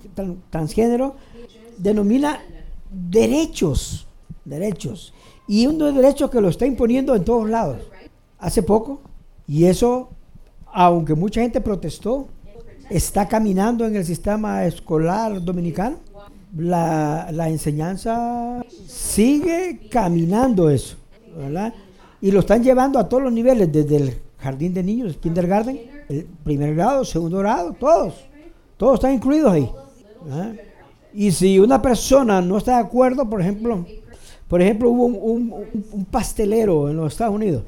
transgénero 0.50 1.16
denomina 1.78 2.40
derechos, 2.90 4.08
derechos. 4.46 5.14
Y 5.46 5.68
uno 5.68 5.88
de 5.88 5.92
derechos 5.92 6.30
que 6.30 6.40
lo 6.40 6.48
está 6.48 6.66
imponiendo 6.66 7.16
en 7.16 7.26
todos 7.26 7.50
lados. 7.50 7.80
Hace 8.40 8.64
poco, 8.64 9.02
y 9.46 9.66
eso, 9.66 10.12
aunque 10.79 11.15
mucha 11.15 11.41
gente 11.41 11.60
protestó, 11.60 12.27
está 12.88 13.27
caminando 13.27 13.84
en 13.84 13.96
el 13.96 14.05
sistema 14.05 14.63
escolar 14.63 15.43
dominicano. 15.43 15.98
La, 16.55 17.50
enseñanza 17.50 18.63
sigue 18.86 19.88
caminando 19.89 20.69
eso, 20.69 20.96
¿verdad? 21.36 21.74
Y 22.22 22.29
lo 22.29 22.41
están 22.41 22.63
llevando 22.63 23.00
a 23.00 23.10
todos 23.10 23.24
los 23.24 23.34
niveles, 23.34 23.72
desde 23.72 23.96
el 23.96 24.22
jardín 24.38 24.75
de 24.75 24.84
niños, 24.84 25.07
el 25.07 25.17
kindergarten, 25.17 25.81
el 26.10 26.27
primer 26.43 26.75
grado, 26.75 27.03
segundo 27.03 27.39
grado, 27.39 27.74
todos. 27.74 28.13
Todos 28.77 28.96
están 28.96 29.13
incluidos 29.13 29.51
ahí. 29.51 29.72
Y 31.12 31.31
si 31.31 31.57
una 31.57 31.81
persona 31.81 32.39
no 32.39 32.60
está 32.60 32.74
de 32.74 32.84
acuerdo, 32.84 33.27
por 33.27 33.41
ejemplo, 33.41 33.84
por 34.48 34.62
ejemplo, 34.62 34.91
hubo 34.91 35.05
un 35.05 36.05
pastelero 36.12 36.88
en 36.88 36.98
los 36.98 37.13
Estados 37.13 37.34
Unidos 37.34 37.63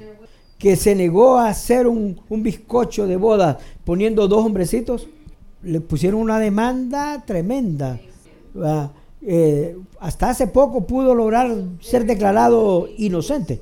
que 0.59 0.75
se 0.75 0.93
negó 0.93 1.37
a 1.37 1.49
hacer 1.49 1.87
un, 1.87 2.21
un 2.29 2.43
bizcocho 2.43 3.07
de 3.07 3.17
boda 3.17 3.57
poniendo 3.83 4.27
dos 4.27 4.45
hombrecitos, 4.45 5.07
le 5.63 5.81
pusieron 5.81 6.21
una 6.21 6.37
demanda 6.37 7.23
tremenda. 7.25 7.99
¿verdad? 8.53 8.91
Eh, 9.21 9.75
hasta 9.99 10.29
hace 10.29 10.47
poco 10.47 10.85
pudo 10.87 11.13
lograr 11.13 11.51
ser 11.81 12.05
declarado 12.05 12.87
inocente, 12.97 13.61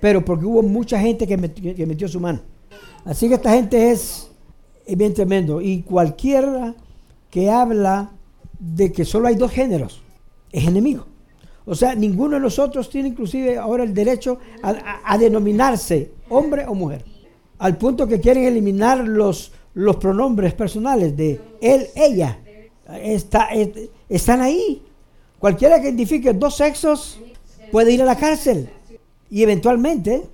pero 0.00 0.24
porque 0.24 0.44
hubo 0.44 0.62
mucha 0.62 1.00
gente 1.00 1.26
que 1.26 1.36
metió, 1.36 2.08
su 2.08 2.20
mano. 2.20 2.40
Así 3.04 3.28
que 3.28 3.34
esta 3.34 3.52
gente 3.52 3.90
es, 3.90 4.30
bien 4.86 5.14
tremendo. 5.14 5.60
Y 5.60 5.82
cualquiera 5.82 6.74
que 7.30 7.50
habla 7.50 8.12
de 8.58 8.92
que 8.92 9.04
solo 9.04 9.28
hay 9.28 9.34
dos 9.34 9.50
géneros 9.50 10.02
es 10.50 10.66
enemigo. 10.66 11.06
O 11.64 11.74
sea, 11.74 11.94
ninguno 11.94 12.34
de 12.34 12.40
nosotros 12.40 12.90
tiene 12.90 13.08
inclusive 13.08 13.56
ahora 13.56 13.84
el 13.84 13.94
derecho 13.94 14.38
a 14.62 15.16
denominarse 15.16 16.10
hombre 16.36 16.66
o 16.66 16.74
mujer. 16.74 17.04
Al 17.58 17.76
punto 17.76 18.06
que 18.06 18.20
quieren 18.20 18.44
eliminar 18.44 18.98
los, 19.06 19.52
los 19.74 19.96
pronombres 19.96 20.54
personales 20.54 21.16
de 21.16 21.40
él, 21.60 21.86
ella. 21.94 22.38
Está, 23.02 23.46
es- 23.46 23.70
están 24.08 24.40
ahí. 24.40 24.82
Cualquiera 25.38 25.80
que 25.80 25.88
identifique 25.88 26.32
dos 26.32 26.56
sexos 26.56 27.18
puede 27.70 27.92
ir 27.92 28.02
a 28.02 28.04
la 28.04 28.16
cárcel. 28.16 28.68
Y 29.30 29.42
eventualmente 29.42 30.24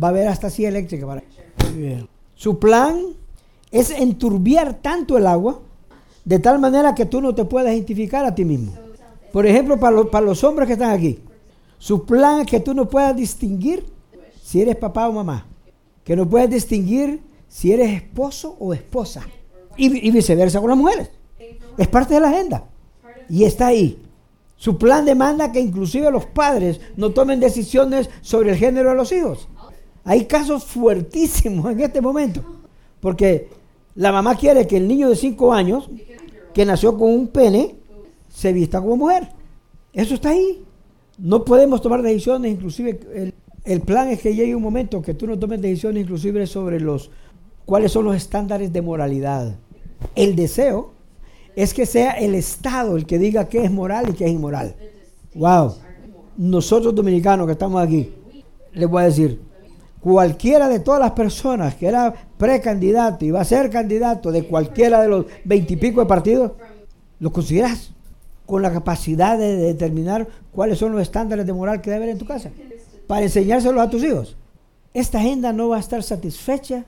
va 0.00 0.08
a 0.08 0.10
haber 0.10 0.28
hasta 0.28 0.48
silla 0.50 0.68
eléctrica 0.68 1.06
para 1.06 1.22
Su 2.34 2.58
plan 2.58 3.00
es 3.70 3.90
enturbiar 3.90 4.74
tanto 4.74 5.18
el 5.18 5.26
agua 5.26 5.60
de 6.24 6.38
tal 6.38 6.58
manera 6.58 6.94
que 6.94 7.06
tú 7.06 7.20
no 7.20 7.34
te 7.34 7.44
puedas 7.44 7.72
identificar 7.72 8.24
a 8.24 8.34
ti 8.34 8.44
mismo. 8.44 8.72
Por 9.32 9.46
ejemplo, 9.46 9.78
para, 9.80 9.96
los- 9.96 10.08
para 10.08 10.24
los 10.26 10.44
hombres 10.44 10.66
que 10.66 10.74
están 10.74 10.90
aquí, 10.90 11.18
su 11.78 12.04
plan 12.06 12.40
es 12.40 12.46
que 12.46 12.60
tú 12.60 12.74
no 12.74 12.88
puedas 12.88 13.16
distinguir 13.16 13.84
si 14.48 14.62
eres 14.62 14.76
papá 14.76 15.06
o 15.10 15.12
mamá, 15.12 15.44
que 16.02 16.16
no 16.16 16.26
puedas 16.26 16.48
distinguir 16.48 17.20
si 17.48 17.70
eres 17.70 17.90
esposo 17.94 18.56
o 18.58 18.72
esposa, 18.72 19.26
y, 19.76 20.08
y 20.08 20.10
viceversa 20.10 20.58
con 20.58 20.70
las 20.70 20.78
mujeres. 20.78 21.10
Es 21.76 21.86
parte 21.86 22.14
de 22.14 22.20
la 22.20 22.30
agenda 22.30 22.64
y 23.28 23.44
está 23.44 23.66
ahí. 23.66 24.02
Su 24.56 24.78
plan 24.78 25.04
demanda 25.04 25.52
que 25.52 25.60
inclusive 25.60 26.10
los 26.10 26.24
padres 26.24 26.80
no 26.96 27.10
tomen 27.10 27.40
decisiones 27.40 28.08
sobre 28.22 28.52
el 28.52 28.56
género 28.56 28.88
de 28.88 28.96
los 28.96 29.12
hijos. 29.12 29.48
Hay 30.02 30.24
casos 30.24 30.64
fuertísimos 30.64 31.70
en 31.70 31.80
este 31.80 32.00
momento, 32.00 32.42
porque 33.00 33.50
la 33.96 34.12
mamá 34.12 34.34
quiere 34.34 34.66
que 34.66 34.78
el 34.78 34.88
niño 34.88 35.10
de 35.10 35.16
5 35.16 35.52
años, 35.52 35.90
que 36.54 36.64
nació 36.64 36.96
con 36.96 37.12
un 37.12 37.28
pene, 37.28 37.74
se 38.30 38.54
vista 38.54 38.80
como 38.80 38.96
mujer. 38.96 39.28
Eso 39.92 40.14
está 40.14 40.30
ahí. 40.30 40.64
No 41.18 41.44
podemos 41.44 41.82
tomar 41.82 42.00
decisiones, 42.00 42.50
inclusive 42.50 42.98
el, 43.14 43.34
el 43.64 43.80
plan 43.80 44.08
es 44.08 44.20
que 44.20 44.34
llegue 44.34 44.54
un 44.54 44.62
momento 44.62 45.02
que 45.02 45.14
tú 45.14 45.26
no 45.26 45.38
tomes 45.38 45.60
decisiones 45.60 46.04
inclusive 46.04 46.46
sobre 46.46 46.80
los 46.80 47.10
cuáles 47.64 47.92
son 47.92 48.04
los 48.04 48.16
estándares 48.16 48.72
de 48.72 48.80
moralidad. 48.80 49.56
El 50.14 50.36
deseo 50.36 50.92
es 51.54 51.74
que 51.74 51.86
sea 51.86 52.12
el 52.12 52.34
Estado 52.34 52.96
el 52.96 53.04
que 53.04 53.18
diga 53.18 53.48
qué 53.48 53.64
es 53.64 53.70
moral 53.70 54.06
y 54.08 54.12
qué 54.12 54.26
es 54.26 54.30
inmoral. 54.30 54.74
Wow. 55.34 55.74
Nosotros 56.36 56.94
dominicanos 56.94 57.46
que 57.46 57.52
estamos 57.52 57.82
aquí, 57.82 58.12
les 58.72 58.88
voy 58.88 59.02
a 59.02 59.06
decir, 59.06 59.40
cualquiera 60.00 60.68
de 60.68 60.78
todas 60.80 61.00
las 61.00 61.10
personas 61.10 61.74
que 61.74 61.88
era 61.88 62.14
precandidato 62.38 63.24
y 63.24 63.32
va 63.32 63.40
a 63.40 63.44
ser 63.44 63.68
candidato 63.70 64.30
de 64.30 64.44
cualquiera 64.44 65.02
de 65.02 65.08
los 65.08 65.26
veintipico 65.44 66.00
de 66.00 66.06
partidos, 66.06 66.52
lo 67.18 67.32
consideras 67.32 67.90
con 68.46 68.62
la 68.62 68.72
capacidad 68.72 69.36
de 69.36 69.56
determinar 69.56 70.26
cuáles 70.52 70.78
son 70.78 70.92
los 70.92 71.02
estándares 71.02 71.44
de 71.44 71.52
moral 71.52 71.82
que 71.82 71.90
debe 71.90 72.04
haber 72.04 72.14
en 72.14 72.18
tu 72.18 72.24
casa 72.24 72.50
para 73.08 73.22
enseñárselos 73.22 73.82
a 73.82 73.90
tus 73.90 74.04
hijos. 74.04 74.36
Esta 74.94 75.18
agenda 75.18 75.52
no 75.52 75.70
va 75.70 75.78
a 75.78 75.80
estar 75.80 76.02
satisfecha 76.04 76.84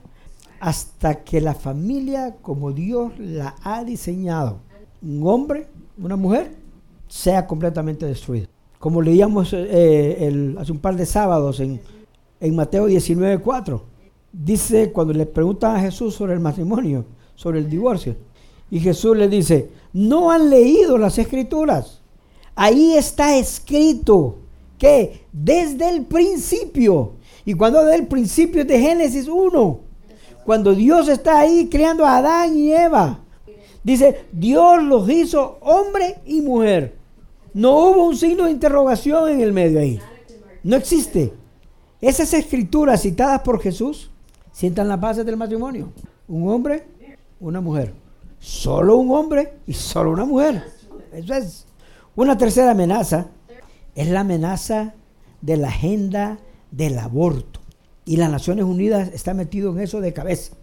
hasta 0.61 1.23
que 1.23 1.41
la 1.41 1.55
familia, 1.55 2.37
como 2.41 2.71
Dios 2.71 3.11
la 3.17 3.55
ha 3.63 3.83
diseñado, 3.83 4.59
un 5.01 5.27
hombre, 5.27 5.67
una 5.97 6.15
mujer, 6.15 6.55
sea 7.07 7.45
completamente 7.45 8.05
destruida. 8.05 8.47
Como 8.79 9.01
leíamos 9.01 9.49
eh, 9.53 10.55
hace 10.57 10.71
un 10.71 10.79
par 10.79 10.95
de 10.95 11.05
sábados 11.05 11.59
en, 11.59 11.81
en 12.39 12.55
Mateo 12.55 12.87
19:4, 12.87 13.81
dice 14.31 14.91
cuando 14.91 15.13
le 15.13 15.25
preguntan 15.25 15.75
a 15.75 15.81
Jesús 15.81 16.15
sobre 16.15 16.33
el 16.33 16.39
matrimonio, 16.39 17.05
sobre 17.35 17.59
el 17.59 17.69
divorcio, 17.69 18.15
y 18.69 18.79
Jesús 18.79 19.17
le 19.17 19.27
dice, 19.27 19.69
no 19.91 20.31
han 20.31 20.49
leído 20.49 20.97
las 20.97 21.17
escrituras. 21.17 22.01
Ahí 22.55 22.93
está 22.93 23.35
escrito 23.37 24.37
que 24.81 25.27
desde 25.31 25.87
el 25.89 26.05
principio, 26.07 27.11
y 27.45 27.53
cuando 27.53 27.85
del 27.85 28.07
principio 28.07 28.65
de 28.65 28.79
Génesis 28.79 29.27
1, 29.27 29.79
cuando 30.43 30.73
Dios 30.73 31.07
está 31.07 31.39
ahí 31.39 31.69
creando 31.69 32.03
a 32.03 32.17
Adán 32.17 32.57
y 32.57 32.73
Eva, 32.73 33.19
dice, 33.83 34.25
Dios 34.31 34.81
los 34.81 35.07
hizo 35.07 35.59
hombre 35.61 36.15
y 36.25 36.41
mujer. 36.41 36.95
No 37.53 37.77
hubo 37.77 38.07
un 38.07 38.17
signo 38.17 38.45
de 38.45 38.51
interrogación 38.53 39.29
en 39.29 39.41
el 39.41 39.53
medio 39.53 39.79
ahí. 39.79 39.99
No 40.63 40.77
existe. 40.77 41.31
Esas 42.01 42.33
escrituras 42.33 43.03
citadas 43.03 43.41
por 43.41 43.61
Jesús 43.61 44.09
sientan 44.51 44.87
las 44.87 44.99
bases 44.99 45.23
del 45.23 45.37
matrimonio. 45.37 45.93
Un 46.27 46.49
hombre, 46.49 46.87
una 47.39 47.61
mujer. 47.61 47.93
Solo 48.39 48.97
un 48.97 49.11
hombre 49.11 49.59
y 49.67 49.73
solo 49.73 50.09
una 50.09 50.25
mujer. 50.25 50.63
Eso 51.13 51.35
es. 51.35 51.67
Una 52.15 52.35
tercera 52.35 52.71
amenaza 52.71 53.27
es 53.95 54.07
la 54.09 54.21
amenaza 54.21 54.93
de 55.41 55.57
la 55.57 55.69
agenda 55.69 56.39
del 56.71 56.97
aborto. 56.97 57.59
Y 58.05 58.17
las 58.17 58.31
Naciones 58.31 58.65
Unidas 58.65 59.09
está 59.13 59.33
metido 59.33 59.71
en 59.71 59.79
eso 59.79 60.01
de 60.01 60.13
cabeza. 60.13 60.53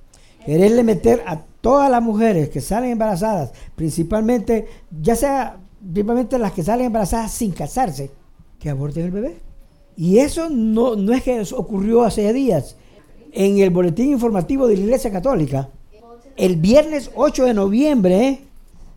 Quererle 0.44 0.82
meter 0.82 1.22
a 1.26 1.42
todas 1.60 1.90
las 1.90 2.02
mujeres 2.02 2.48
que 2.48 2.60
salen 2.60 2.90
embarazadas, 2.90 3.52
principalmente, 3.76 4.66
ya 5.02 5.14
sea 5.14 5.58
principalmente 5.80 6.38
las 6.38 6.52
que 6.52 6.62
salen 6.62 6.86
embarazadas 6.86 7.32
sin 7.32 7.52
casarse, 7.52 8.10
que 8.58 8.70
aborten 8.70 9.04
el 9.04 9.10
bebé. 9.10 9.36
Y 9.96 10.18
eso 10.18 10.48
no, 10.48 10.96
no 10.96 11.12
es 11.12 11.22
que 11.22 11.42
ocurrió 11.56 12.02
hace 12.02 12.32
días. 12.32 12.76
En 13.32 13.58
el 13.58 13.70
boletín 13.70 14.12
informativo 14.12 14.66
de 14.66 14.76
la 14.76 14.82
Iglesia 14.82 15.10
Católica, 15.10 15.68
el 16.36 16.56
viernes 16.56 17.10
8 17.14 17.44
de 17.44 17.54
noviembre 17.54 18.40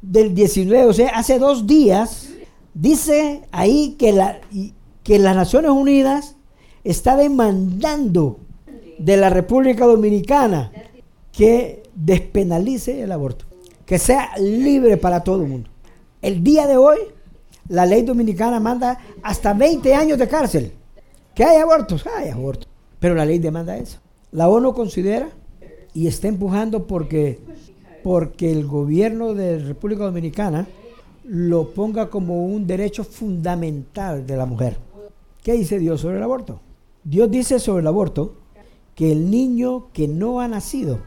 del 0.01 0.33
19, 0.33 0.85
o 0.85 0.93
sea, 0.93 1.09
hace 1.09 1.37
dos 1.39 1.67
días, 1.67 2.29
Dice 2.73 3.41
ahí 3.51 3.95
que, 3.97 4.13
la, 4.13 4.39
que 5.03 5.19
las 5.19 5.35
Naciones 5.35 5.71
Unidas 5.71 6.35
está 6.83 7.15
demandando 7.17 8.39
de 8.97 9.17
la 9.17 9.29
República 9.29 9.85
Dominicana 9.85 10.71
que 11.31 11.83
despenalice 11.95 13.01
el 13.01 13.11
aborto, 13.11 13.45
que 13.85 13.97
sea 13.97 14.31
libre 14.37 14.97
para 14.97 15.23
todo 15.23 15.41
el 15.43 15.49
mundo. 15.49 15.69
El 16.21 16.43
día 16.43 16.67
de 16.67 16.77
hoy, 16.77 16.97
la 17.67 17.85
ley 17.85 18.03
dominicana 18.03 18.59
manda 18.59 18.99
hasta 19.23 19.53
20 19.53 19.93
años 19.95 20.17
de 20.17 20.27
cárcel. 20.27 20.71
Que 21.33 21.43
hay 21.43 21.57
abortos, 21.57 22.05
hay 22.05 22.29
abortos. 22.29 22.67
Pero 22.99 23.15
la 23.15 23.25
ley 23.25 23.39
demanda 23.39 23.77
eso. 23.77 23.99
La 24.31 24.49
ONU 24.49 24.73
considera 24.73 25.29
y 25.93 26.07
está 26.07 26.27
empujando 26.27 26.85
porque, 26.85 27.39
porque 28.03 28.51
el 28.51 28.67
gobierno 28.67 29.33
de 29.33 29.59
República 29.59 30.03
Dominicana 30.03 30.67
lo 31.23 31.71
ponga 31.71 32.09
como 32.09 32.45
un 32.45 32.65
derecho 32.65 33.03
fundamental 33.03 34.25
de 34.25 34.37
la 34.37 34.45
mujer. 34.45 34.77
¿Qué 35.43 35.53
dice 35.53 35.79
Dios 35.79 36.01
sobre 36.01 36.17
el 36.17 36.23
aborto? 36.23 36.59
Dios 37.03 37.29
dice 37.29 37.59
sobre 37.59 37.81
el 37.81 37.87
aborto 37.87 38.35
que 38.95 39.11
el 39.11 39.31
niño 39.31 39.87
que 39.93 40.07
no 40.07 40.39
ha 40.39 40.47
nacido, 40.47 40.99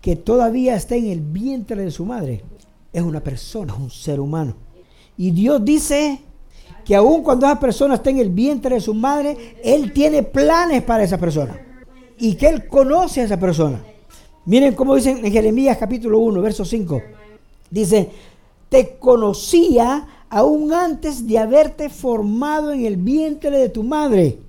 que 0.00 0.16
todavía 0.16 0.76
está 0.76 0.96
en 0.96 1.06
el 1.06 1.20
vientre 1.20 1.82
de 1.82 1.90
su 1.90 2.04
madre, 2.04 2.42
es 2.92 3.02
una 3.02 3.20
persona, 3.20 3.74
es 3.74 3.78
un 3.78 3.90
ser 3.90 4.20
humano. 4.20 4.54
Y 5.18 5.30
Dios 5.30 5.64
dice 5.64 6.20
que 6.84 6.94
aun 6.94 7.22
cuando 7.22 7.46
esa 7.46 7.58
persona 7.58 7.94
está 7.96 8.10
en 8.10 8.18
el 8.18 8.30
vientre 8.30 8.76
de 8.76 8.80
su 8.80 8.94
madre, 8.94 9.56
Él 9.62 9.92
tiene 9.92 10.22
planes 10.22 10.82
para 10.82 11.04
esa 11.04 11.18
persona. 11.18 11.60
Y 12.18 12.34
que 12.36 12.48
Él 12.48 12.66
conoce 12.68 13.20
a 13.20 13.24
esa 13.24 13.38
persona. 13.38 13.82
Miren 14.46 14.74
cómo 14.74 14.94
dice 14.94 15.10
en 15.10 15.32
Jeremías 15.32 15.76
capítulo 15.76 16.20
1, 16.20 16.40
verso 16.40 16.64
5. 16.64 17.02
Dice, 17.70 18.08
te 18.68 18.98
conocía 18.98 20.06
aún 20.28 20.72
antes 20.72 21.26
de 21.26 21.38
haberte 21.38 21.88
formado 21.88 22.72
en 22.72 22.84
el 22.84 22.96
vientre 22.96 23.50
de 23.50 23.68
tu 23.68 23.82
madre. 23.82 24.40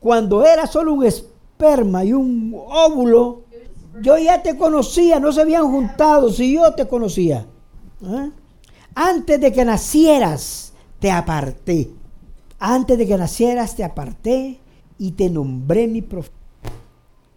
Cuando 0.00 0.44
era 0.44 0.66
solo 0.66 0.92
un 0.92 1.04
esperma 1.04 2.04
y 2.04 2.12
un 2.12 2.54
óvulo, 2.54 3.42
yo 4.02 4.18
ya 4.18 4.42
te 4.42 4.56
conocía, 4.56 5.20
no 5.20 5.32
se 5.32 5.40
habían 5.40 5.70
juntado, 5.70 6.30
si 6.30 6.54
yo 6.54 6.74
te 6.74 6.86
conocía. 6.86 7.46
¿Eh? 8.02 8.30
Antes 8.94 9.40
de 9.40 9.52
que 9.52 9.64
nacieras, 9.64 10.72
te 11.00 11.10
aparté. 11.10 11.90
Antes 12.58 12.98
de 12.98 13.06
que 13.06 13.16
nacieras, 13.16 13.74
te 13.76 13.84
aparté 13.84 14.58
y 14.98 15.12
te 15.12 15.30
nombré 15.30 15.86
mi 15.86 16.02
profeta. 16.02 16.34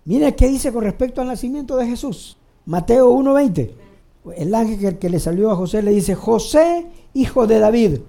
Mira 0.06 0.32
qué 0.32 0.48
dice 0.48 0.72
con 0.72 0.84
respecto 0.84 1.22
al 1.22 1.28
nacimiento 1.28 1.76
de 1.76 1.88
Jesús. 1.88 2.38
Mateo 2.66 3.12
1.20. 3.12 3.72
El 4.36 4.54
ángel 4.56 4.98
que 4.98 5.10
le 5.10 5.20
salió 5.20 5.52
a 5.52 5.56
José 5.56 5.82
le 5.82 5.92
dice, 5.92 6.16
José, 6.16 6.88
hijo 7.14 7.48
de 7.48 7.60
David, 7.60 8.00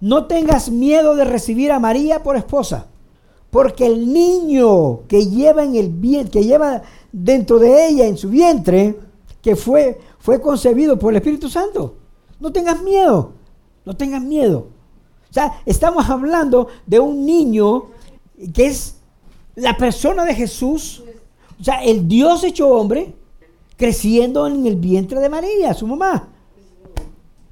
no 0.00 0.26
tengas 0.26 0.70
miedo 0.70 1.16
de 1.16 1.24
recibir 1.24 1.72
a 1.72 1.80
María 1.80 2.22
por 2.22 2.36
esposa, 2.36 2.86
porque 3.50 3.86
el 3.86 4.12
niño 4.12 5.06
que 5.08 5.26
lleva 5.26 5.64
en 5.64 5.74
el 5.74 6.30
que 6.30 6.44
lleva 6.44 6.82
dentro 7.10 7.58
de 7.58 7.88
ella 7.88 8.06
en 8.06 8.16
su 8.16 8.28
vientre, 8.28 8.98
que 9.42 9.56
fue 9.56 9.98
fue 10.18 10.40
concebido 10.40 10.98
por 10.98 11.12
el 11.12 11.16
Espíritu 11.16 11.48
Santo. 11.48 11.94
No 12.40 12.52
tengas 12.52 12.82
miedo, 12.82 13.32
no 13.84 13.96
tengas 13.96 14.22
miedo. 14.22 14.68
O 15.30 15.32
sea, 15.32 15.62
estamos 15.64 16.08
hablando 16.10 16.68
de 16.86 17.00
un 17.00 17.24
niño 17.24 17.86
que 18.52 18.66
es 18.66 18.96
la 19.54 19.76
persona 19.76 20.24
de 20.24 20.34
Jesús, 20.34 21.02
o 21.60 21.64
sea, 21.64 21.82
el 21.82 22.06
Dios 22.06 22.44
hecho 22.44 22.68
hombre, 22.68 23.14
creciendo 23.78 24.46
en 24.46 24.66
el 24.66 24.76
vientre 24.76 25.20
de 25.20 25.30
María, 25.30 25.72
su 25.72 25.86
mamá. 25.86 26.28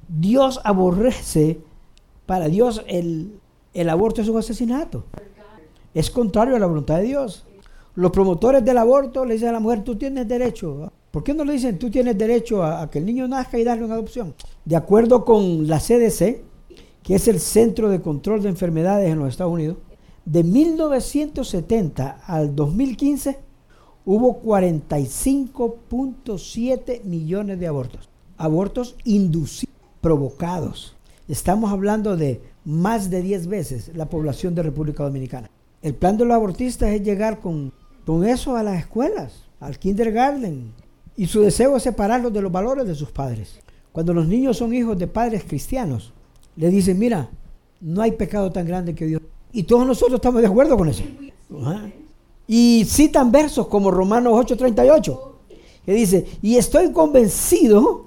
Dios 0.07 0.59
aborrece, 0.63 1.61
para 2.27 2.47
Dios 2.49 2.83
el, 2.87 3.39
el 3.73 3.89
aborto 3.89 4.21
es 4.21 4.27
un 4.27 4.37
asesinato. 4.37 5.05
Es 5.93 6.11
contrario 6.11 6.55
a 6.55 6.59
la 6.59 6.67
voluntad 6.67 6.97
de 6.97 7.03
Dios. 7.03 7.45
Los 7.95 8.11
promotores 8.11 8.63
del 8.63 8.77
aborto 8.77 9.25
le 9.25 9.33
dicen 9.33 9.49
a 9.49 9.53
la 9.53 9.59
mujer, 9.59 9.83
tú 9.83 9.95
tienes 9.95 10.27
derecho 10.27 10.91
¿Por 11.11 11.23
qué 11.23 11.33
no 11.33 11.45
le 11.45 11.53
dicen 11.53 11.79
tú 11.79 11.89
tienes 11.89 12.15
derecho 12.15 12.63
a, 12.63 12.89
que 12.91 12.99
el 12.99 13.05
niño 13.05 13.27
nazca 13.27 13.57
y 13.57 13.63
darle 13.63 13.85
una 13.85 13.95
adopción? 13.95 14.35
De 14.65 14.75
acuerdo 14.75 15.25
con 15.25 15.65
la 15.65 15.79
CDC, 15.79 16.43
que 17.01 17.15
es 17.15 17.27
el 17.27 17.39
Centro 17.39 17.89
de 17.89 18.01
Control 18.01 18.43
de 18.43 18.49
Enfermedades 18.49 19.09
en 19.09 19.17
los 19.17 19.29
Estados 19.29 19.53
Unidos, 19.53 19.77
de 20.25 20.43
1970 20.43 22.21
al 22.27 22.53
2015 22.53 23.46
hubo 24.07 24.41
45.7 24.41 27.03
millones 27.03 27.59
de 27.59 27.67
abortos. 27.67 28.09
Abortos 28.37 28.95
inducidos, 29.03 29.75
provocados. 29.99 30.95
Estamos 31.27 31.71
hablando 31.71 32.15
de 32.15 32.39
más 32.63 33.09
de 33.09 33.21
10 33.21 33.47
veces 33.47 33.91
la 33.93 34.05
población 34.05 34.55
de 34.55 34.63
República 34.63 35.03
Dominicana. 35.03 35.49
El 35.81 35.93
plan 35.93 36.17
de 36.17 36.23
los 36.23 36.35
abortistas 36.35 36.91
es 36.91 37.03
llegar 37.03 37.41
con, 37.41 37.73
con 38.05 38.25
eso 38.25 38.55
a 38.55 38.63
las 38.63 38.79
escuelas, 38.79 39.43
al 39.59 39.77
kindergarten, 39.77 40.71
y 41.17 41.27
su 41.27 41.41
deseo 41.41 41.75
es 41.75 41.83
separarlos 41.83 42.31
de 42.31 42.41
los 42.41 42.51
valores 42.51 42.87
de 42.87 42.95
sus 42.95 43.11
padres. 43.11 43.59
Cuando 43.91 44.13
los 44.13 44.25
niños 44.25 44.55
son 44.55 44.73
hijos 44.73 44.97
de 44.97 45.07
padres 45.07 45.43
cristianos, 45.43 46.13
le 46.55 46.69
dicen, 46.69 46.97
mira, 46.97 47.29
no 47.81 48.01
hay 48.01 48.13
pecado 48.13 48.53
tan 48.53 48.65
grande 48.65 48.95
que 48.95 49.05
Dios. 49.05 49.21
Y 49.51 49.63
todos 49.63 49.85
nosotros 49.85 50.15
estamos 50.15 50.39
de 50.39 50.47
acuerdo 50.47 50.77
con 50.77 50.87
eso. 50.87 51.03
Y 52.47 52.85
citan 52.85 53.31
versos 53.31 53.67
como 53.67 53.91
Romanos 53.91 54.33
8:38, 54.33 55.19
que 55.85 55.93
dice, 55.93 56.25
y 56.41 56.57
estoy 56.57 56.91
convencido 56.91 58.05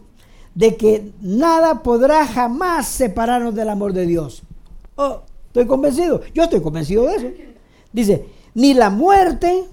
de 0.54 0.76
que 0.76 1.12
nada 1.20 1.82
podrá 1.82 2.26
jamás 2.26 2.88
separarnos 2.88 3.54
del 3.54 3.68
amor 3.68 3.92
de 3.92 4.06
Dios. 4.06 4.42
Oh, 4.96 5.20
estoy 5.46 5.66
convencido. 5.66 6.22
Yo 6.34 6.44
estoy 6.44 6.60
convencido 6.60 7.06
de 7.06 7.14
eso. 7.16 7.26
Dice, 7.92 8.26
ni 8.54 8.74
la 8.74 8.90
muerte, 8.90 9.64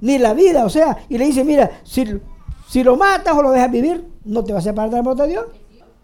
ni 0.00 0.18
la 0.18 0.34
vida. 0.34 0.64
O 0.64 0.70
sea, 0.70 1.04
y 1.08 1.18
le 1.18 1.26
dice, 1.26 1.44
mira, 1.44 1.80
si 1.84 2.04
si 2.70 2.84
lo 2.84 2.96
matas 2.96 3.36
o 3.36 3.42
lo 3.42 3.50
dejas 3.50 3.72
vivir, 3.72 4.04
no 4.24 4.44
te 4.44 4.52
va 4.52 4.60
a 4.60 4.62
separar 4.62 4.90
del 4.90 5.00
amor 5.00 5.16
de 5.16 5.26
Dios. 5.26 5.46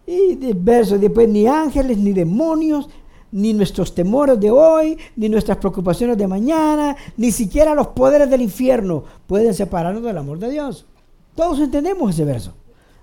Y 0.05 0.53
verso 0.53 0.99
después, 0.99 1.29
ni 1.29 1.47
ángeles, 1.47 1.97
ni 1.97 2.13
demonios, 2.13 2.89
ni 3.37 3.53
nuestros 3.53 3.95
temores 3.95 4.41
de 4.41 4.51
hoy, 4.51 4.97
ni 5.15 5.29
nuestras 5.29 5.59
preocupaciones 5.59 6.17
de 6.17 6.27
mañana, 6.27 6.97
ni 7.19 7.31
siquiera 7.31 7.75
los 7.75 7.89
poderes 7.89 8.31
del 8.31 8.41
infierno 8.41 9.05
pueden 9.27 9.53
separarnos 9.53 10.03
del 10.03 10.17
amor 10.17 10.39
de 10.39 10.51
Dios. 10.51 10.87
Todos 11.35 11.61
entendemos 11.61 12.15
ese 12.15 12.25
verso. 12.25 12.55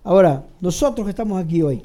Ahora, 0.04 0.44
nosotros 0.60 1.06
que 1.06 1.12
estamos 1.12 1.40
aquí 1.40 1.62
hoy, 1.62 1.84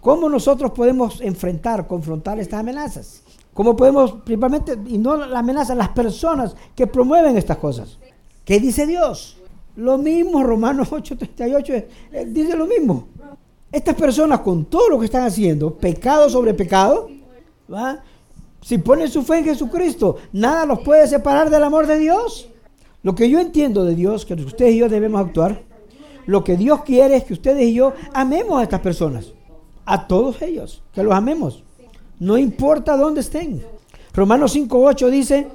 ¿cómo 0.00 0.28
nosotros 0.28 0.70
podemos 0.70 1.20
enfrentar, 1.20 1.88
confrontar 1.88 2.38
estas 2.38 2.60
amenazas? 2.60 3.22
¿Cómo 3.52 3.74
podemos, 3.74 4.12
principalmente, 4.24 4.78
y 4.86 4.96
no 4.96 5.16
las 5.16 5.34
amenazas, 5.34 5.76
las 5.76 5.88
personas 5.88 6.54
que 6.76 6.86
promueven 6.86 7.36
estas 7.36 7.56
cosas? 7.56 7.98
¿Qué 8.44 8.60
dice 8.60 8.86
Dios? 8.86 9.36
Lo 9.74 9.98
mismo, 9.98 10.44
Romanos 10.44 10.90
8:38 10.92 11.84
eh, 12.12 12.26
dice 12.28 12.56
lo 12.56 12.66
mismo. 12.66 13.08
Estas 13.72 13.96
personas 13.96 14.40
con 14.40 14.66
todo 14.66 14.90
lo 14.90 15.00
que 15.00 15.06
están 15.06 15.24
haciendo, 15.24 15.74
pecado 15.74 16.30
sobre 16.30 16.54
pecado, 16.54 17.08
si 18.62 18.78
ponen 18.78 19.08
su 19.08 19.22
fe 19.22 19.38
en 19.38 19.44
Jesucristo, 19.44 20.16
nada 20.32 20.66
los 20.66 20.80
puede 20.80 21.06
separar 21.06 21.50
del 21.50 21.64
amor 21.64 21.86
de 21.86 21.98
Dios. 21.98 22.48
Lo 23.02 23.14
que 23.14 23.30
yo 23.30 23.40
entiendo 23.40 23.84
de 23.84 23.94
Dios, 23.94 24.26
que 24.26 24.34
ustedes 24.34 24.74
y 24.74 24.78
yo 24.78 24.88
debemos 24.88 25.20
actuar, 25.20 25.62
lo 26.26 26.44
que 26.44 26.56
Dios 26.56 26.82
quiere 26.84 27.16
es 27.16 27.24
que 27.24 27.32
ustedes 27.32 27.62
y 27.62 27.74
yo 27.74 27.94
amemos 28.12 28.60
a 28.60 28.62
estas 28.62 28.80
personas, 28.80 29.32
a 29.86 30.06
todos 30.06 30.42
ellos, 30.42 30.82
que 30.92 31.02
los 31.02 31.14
amemos, 31.14 31.64
no 32.18 32.36
importa 32.36 32.96
dónde 32.96 33.22
estén. 33.22 33.64
Romanos 34.12 34.54
5:8 34.54 35.08
dice, 35.08 35.48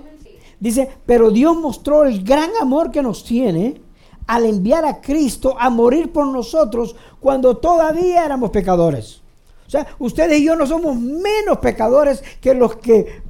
dice, 0.60 0.90
pero 1.06 1.30
Dios 1.30 1.56
mostró 1.56 2.06
el 2.06 2.24
gran 2.24 2.50
amor 2.60 2.92
que 2.92 3.04
nos 3.04 3.24
tiene 3.24 3.82
al 4.26 4.46
enviar 4.46 4.86
a 4.86 5.02
Cristo 5.02 5.56
a 5.60 5.70
morir 5.70 6.12
por 6.12 6.26
nosotros 6.28 6.96
cuando 7.20 7.58
todavía 7.58 8.26
éramos 8.26 8.50
pecadores. 8.50 9.22
O 9.66 9.70
sea, 9.70 9.88
ustedes 10.00 10.40
y 10.40 10.46
yo 10.46 10.56
no 10.56 10.68
somos 10.68 10.96
menos 11.00 11.58
pecadores 11.60 12.24
que 12.40 12.54
los 12.54 12.76
que 12.78 13.22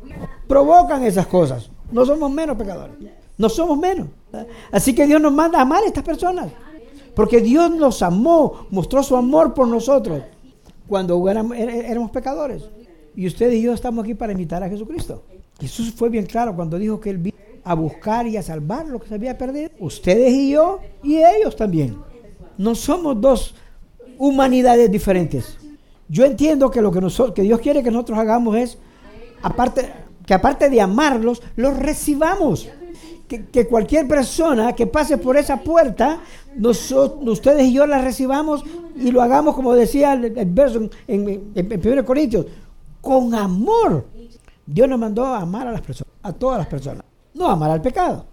provocan 0.47 1.03
esas 1.03 1.27
cosas. 1.27 1.69
No 1.91 2.05
somos 2.05 2.31
menos 2.31 2.57
pecadores. 2.57 2.95
No 3.37 3.49
somos 3.49 3.77
menos. 3.77 4.07
Así 4.71 4.93
que 4.93 5.05
Dios 5.05 5.21
nos 5.21 5.31
manda 5.31 5.59
a 5.59 5.61
amar 5.61 5.83
a 5.83 5.87
estas 5.87 6.03
personas. 6.03 6.51
Porque 7.15 7.39
Dios 7.39 7.73
nos 7.73 8.01
amó, 8.01 8.67
mostró 8.69 9.01
su 9.01 9.15
amor 9.15 9.53
por 9.53 9.67
nosotros 9.67 10.21
cuando 10.87 11.27
éramos, 11.29 12.11
pecadores. 12.11 12.63
Y 13.15 13.27
ustedes 13.27 13.55
y 13.55 13.61
yo 13.61 13.73
estamos 13.73 14.03
aquí 14.03 14.13
para 14.13 14.33
imitar 14.33 14.61
a 14.61 14.69
Jesucristo. 14.69 15.23
Jesús 15.59 15.93
fue 15.95 16.09
bien 16.09 16.25
claro 16.25 16.53
cuando 16.53 16.77
dijo 16.77 16.99
que 16.99 17.09
Él 17.09 17.17
vino 17.17 17.37
a 17.63 17.73
buscar 17.73 18.27
y 18.27 18.35
a 18.35 18.43
salvar 18.43 18.85
lo 18.87 18.99
que 18.99 19.07
se 19.07 19.15
había 19.15 19.37
perdido. 19.37 19.69
Ustedes 19.79 20.33
y 20.33 20.51
yo 20.51 20.79
y 21.01 21.17
ellos 21.17 21.55
también. 21.55 21.97
No 22.57 22.75
somos 22.75 23.19
dos 23.19 23.55
humanidades 24.17 24.91
diferentes. 24.91 25.57
Yo 26.07 26.25
entiendo 26.25 26.69
que 26.69 26.81
lo 26.81 26.91
que, 26.91 27.01
nosotros, 27.01 27.33
que 27.33 27.41
Dios 27.41 27.59
quiere 27.59 27.83
que 27.83 27.91
nosotros 27.91 28.19
hagamos 28.19 28.55
es, 28.57 28.77
aparte, 29.41 29.91
que 30.25 30.33
aparte 30.33 30.69
de 30.69 30.81
amarlos, 30.81 31.41
los 31.55 31.77
recibamos. 31.77 32.69
Que, 33.27 33.65
cualquier 33.67 34.07
persona 34.07 34.73
que 34.73 34.85
pase 34.85 35.17
por 35.17 35.35
esa 35.35 35.57
puerta, 35.57 36.19
nosotros, 36.55 37.27
ustedes 37.27 37.63
y 37.63 37.73
yo 37.73 37.87
la 37.87 37.99
recibamos 37.99 38.63
y 38.95 39.09
lo 39.09 39.19
hagamos 39.19 39.55
como 39.55 39.73
decía 39.73 40.13
el, 40.13 40.31
verso 40.45 40.87
en, 41.07 41.51
en, 41.55 41.71
en 41.71 41.91
1 41.91 42.05
Corintios, 42.05 42.45
con 43.01 43.33
amor. 43.33 44.05
Dios 44.63 44.87
nos 44.87 44.99
mandó 44.99 45.25
a 45.25 45.39
amar 45.39 45.67
a 45.67 45.71
las 45.71 45.81
personas, 45.81 46.13
a 46.21 46.33
todas 46.33 46.59
las 46.59 46.67
personas, 46.67 47.03
no 47.33 47.49
amar 47.49 47.71
al 47.71 47.81
pecado. 47.81 48.25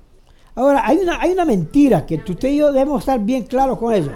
Ahora, 0.54 0.82
hay 0.87 0.98
una, 0.98 1.20
hay 1.20 1.32
una 1.32 1.46
mentira 1.46 2.04
que 2.04 2.16
usted 2.16 2.48
y 2.48 2.58
yo 2.58 2.72
debemos 2.72 3.00
estar 3.00 3.18
bien 3.18 3.44
claros 3.44 3.78
con 3.78 3.94
eso. 3.94 4.11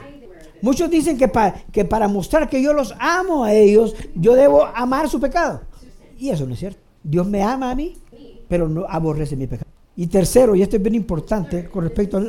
Muchos 0.62 0.90
dicen 0.90 1.19
que, 1.19 1.31
que 1.73 1.85
para 1.85 2.09
mostrar 2.09 2.49
que 2.49 2.62
yo 2.62 2.73
los 2.73 2.95
amo 2.99 3.45
a 3.45 3.53
ellos, 3.53 3.95
yo 4.14 4.35
debo 4.35 4.64
amar 4.64 5.09
su 5.09 5.21
pecado. 5.21 5.62
Y 6.19 6.31
eso 6.31 6.47
no 6.47 6.55
es 6.55 6.61
cierto. 6.61 6.81
Dios 7.03 7.27
me 7.27 7.42
ama 7.42 7.71
a 7.71 7.75
mí, 7.75 7.97
pero 8.49 8.69
no 8.69 8.85
aborrece 8.88 9.37
mi 9.37 9.47
pecado. 9.47 9.71
Y 9.97 10.09
tercero, 10.09 10.55
y 10.55 10.62
esto 10.62 10.77
es 10.77 10.83
bien 10.83 10.95
importante 10.95 11.69
con 11.69 11.85
respecto 11.85 12.23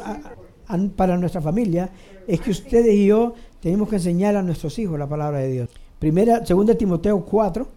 para 0.96 1.18
nuestra 1.18 1.42
familia, 1.42 1.90
es 2.28 2.40
que 2.40 2.52
ustedes 2.52 2.94
y 2.94 3.08
yo 3.08 3.34
tenemos 3.62 3.90
que 3.90 3.96
enseñar 3.96 4.36
a 4.36 4.42
nuestros 4.42 4.78
hijos 4.80 4.98
la 4.98 5.08
palabra 5.08 5.40
de 5.40 5.52
Dios. 5.52 5.70
Primera, 6.00 6.46
segunda 6.46 6.76
Timoteo 6.76 7.26
4, 7.26 7.68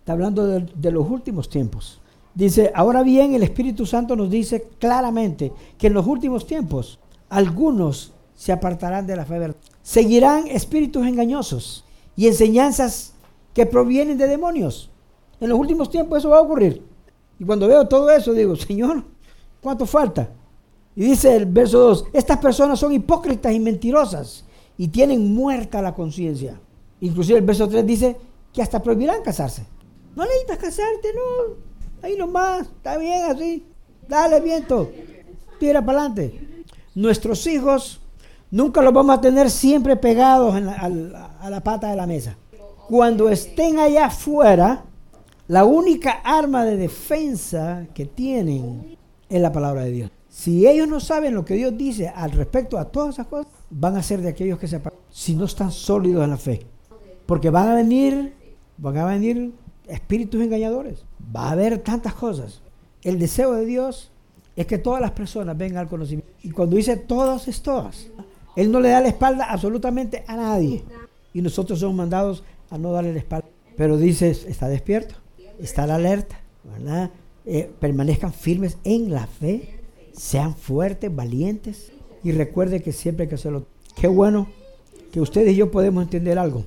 está 0.00 0.12
hablando 0.12 0.46
de, 0.46 0.90
los 0.90 1.08
últimos 1.08 1.48
tiempos. 1.48 2.00
Dice, 2.34 2.72
ahora 2.74 3.02
bien, 3.02 3.34
el 3.34 3.42
Espíritu 3.42 3.86
Santo 3.86 4.16
nos 4.16 4.30
dice 4.30 4.68
claramente 4.78 5.52
que 5.78 5.86
en 5.86 5.94
los 5.94 6.06
últimos 6.06 6.46
tiempos 6.46 6.98
algunos 7.28 8.12
se 8.40 8.52
apartarán 8.52 9.06
de 9.06 9.16
la 9.16 9.26
fe 9.26 9.38
verdad. 9.38 9.56
Seguirán 9.82 10.46
espíritus 10.46 11.06
engañosos 11.06 11.84
y 12.16 12.26
enseñanzas 12.26 13.12
que 13.52 13.66
provienen 13.66 14.16
de 14.16 14.26
demonios. 14.26 14.90
En 15.40 15.50
los 15.50 15.58
últimos 15.58 15.90
tiempos 15.90 16.20
eso 16.20 16.30
va 16.30 16.38
a 16.38 16.40
ocurrir. 16.40 16.82
Y 17.38 17.44
cuando 17.44 17.68
veo 17.68 17.86
todo 17.86 18.10
eso 18.10 18.32
digo, 18.32 18.56
Señor, 18.56 19.04
¿cuánto 19.60 19.84
falta? 19.84 20.30
Y 20.96 21.02
dice 21.02 21.36
el 21.36 21.44
verso 21.44 21.80
2, 21.80 22.06
estas 22.14 22.38
personas 22.38 22.78
son 22.78 22.94
hipócritas 22.94 23.52
y 23.52 23.60
mentirosas 23.60 24.46
y 24.78 24.88
tienen 24.88 25.34
muerta 25.34 25.82
la 25.82 25.94
conciencia. 25.94 26.58
Inclusive 27.02 27.40
el 27.40 27.44
verso 27.44 27.68
3 27.68 27.84
dice 27.84 28.16
que 28.54 28.62
hasta 28.62 28.82
prohibirán 28.82 29.22
casarse. 29.22 29.66
No 30.16 30.24
necesitas 30.24 30.56
casarte, 30.56 31.08
no. 31.14 31.56
Ahí 32.00 32.16
nomás, 32.16 32.62
está 32.62 32.96
bien 32.96 33.22
así. 33.24 33.66
Dale 34.08 34.40
viento, 34.40 34.90
tira 35.58 35.84
para 35.84 36.06
adelante. 36.06 36.64
Nuestros 36.94 37.46
hijos 37.46 38.00
nunca 38.50 38.82
los 38.82 38.92
vamos 38.92 39.16
a 39.16 39.20
tener 39.20 39.50
siempre 39.50 39.96
pegados 39.96 40.54
a 40.54 41.50
la 41.50 41.60
pata 41.62 41.90
de 41.90 41.96
la 41.96 42.06
mesa. 42.06 42.36
Cuando 42.88 43.28
estén 43.28 43.78
allá 43.78 44.06
afuera, 44.06 44.84
la 45.48 45.64
única 45.64 46.20
arma 46.24 46.64
de 46.64 46.76
defensa 46.76 47.86
que 47.94 48.06
tienen 48.06 48.96
es 49.28 49.40
la 49.40 49.52
palabra 49.52 49.84
de 49.84 49.90
Dios. 49.90 50.10
Si 50.28 50.66
ellos 50.66 50.86
no 50.88 51.00
saben 51.00 51.34
lo 51.34 51.44
que 51.44 51.54
Dios 51.54 51.76
dice 51.76 52.08
al 52.08 52.30
respecto 52.30 52.78
a 52.78 52.84
todas 52.84 53.14
esas 53.14 53.26
cosas, 53.26 53.52
van 53.68 53.96
a 53.96 54.02
ser 54.02 54.20
de 54.22 54.28
aquellos 54.28 54.58
que 54.58 54.68
se 54.68 54.80
si 55.10 55.34
no 55.34 55.44
están 55.44 55.72
sólidos 55.72 56.24
en 56.24 56.30
la 56.30 56.36
fe. 56.36 56.66
Porque 57.26 57.50
van 57.50 57.68
a 57.68 57.74
venir, 57.74 58.32
van 58.78 58.96
a 58.98 59.04
venir 59.06 59.52
espíritus 59.88 60.40
engañadores. 60.40 61.04
Va 61.34 61.48
a 61.48 61.52
haber 61.52 61.78
tantas 61.78 62.14
cosas. 62.14 62.60
El 63.02 63.18
deseo 63.18 63.52
de 63.52 63.66
Dios 63.66 64.10
es 64.56 64.66
que 64.66 64.78
todas 64.78 65.00
las 65.00 65.10
personas 65.12 65.56
vengan 65.56 65.78
al 65.78 65.88
conocimiento. 65.88 66.30
Y 66.42 66.50
cuando 66.50 66.76
dice 66.76 66.96
todas 66.96 67.48
es 67.48 67.62
todas, 67.62 68.06
Él 68.60 68.70
no 68.70 68.78
le 68.80 68.90
da 68.90 69.00
la 69.00 69.08
espalda 69.08 69.46
absolutamente 69.46 70.22
a 70.26 70.36
nadie. 70.36 70.82
Y 71.32 71.40
nosotros 71.40 71.78
somos 71.80 71.96
mandados 71.96 72.44
a 72.68 72.76
no 72.76 72.92
darle 72.92 73.14
la 73.14 73.20
espalda. 73.20 73.48
Pero 73.74 73.96
dice, 73.96 74.30
está 74.30 74.68
despierto, 74.68 75.14
está 75.58 75.84
alerta, 75.84 76.38
¿verdad? 76.64 77.10
Eh, 77.46 77.70
permanezcan 77.80 78.34
firmes 78.34 78.76
en 78.84 79.10
la 79.10 79.26
fe, 79.26 79.80
sean 80.12 80.54
fuertes, 80.54 81.14
valientes 81.14 81.90
y 82.22 82.32
recuerde 82.32 82.82
que 82.82 82.92
siempre 82.92 83.22
hay 83.22 83.28
que 83.30 83.36
hacerlo. 83.36 83.64
Qué 83.96 84.08
bueno 84.08 84.46
que 85.10 85.22
ustedes 85.22 85.54
y 85.54 85.56
yo 85.56 85.70
podemos 85.70 86.02
entender 86.02 86.38
algo, 86.38 86.64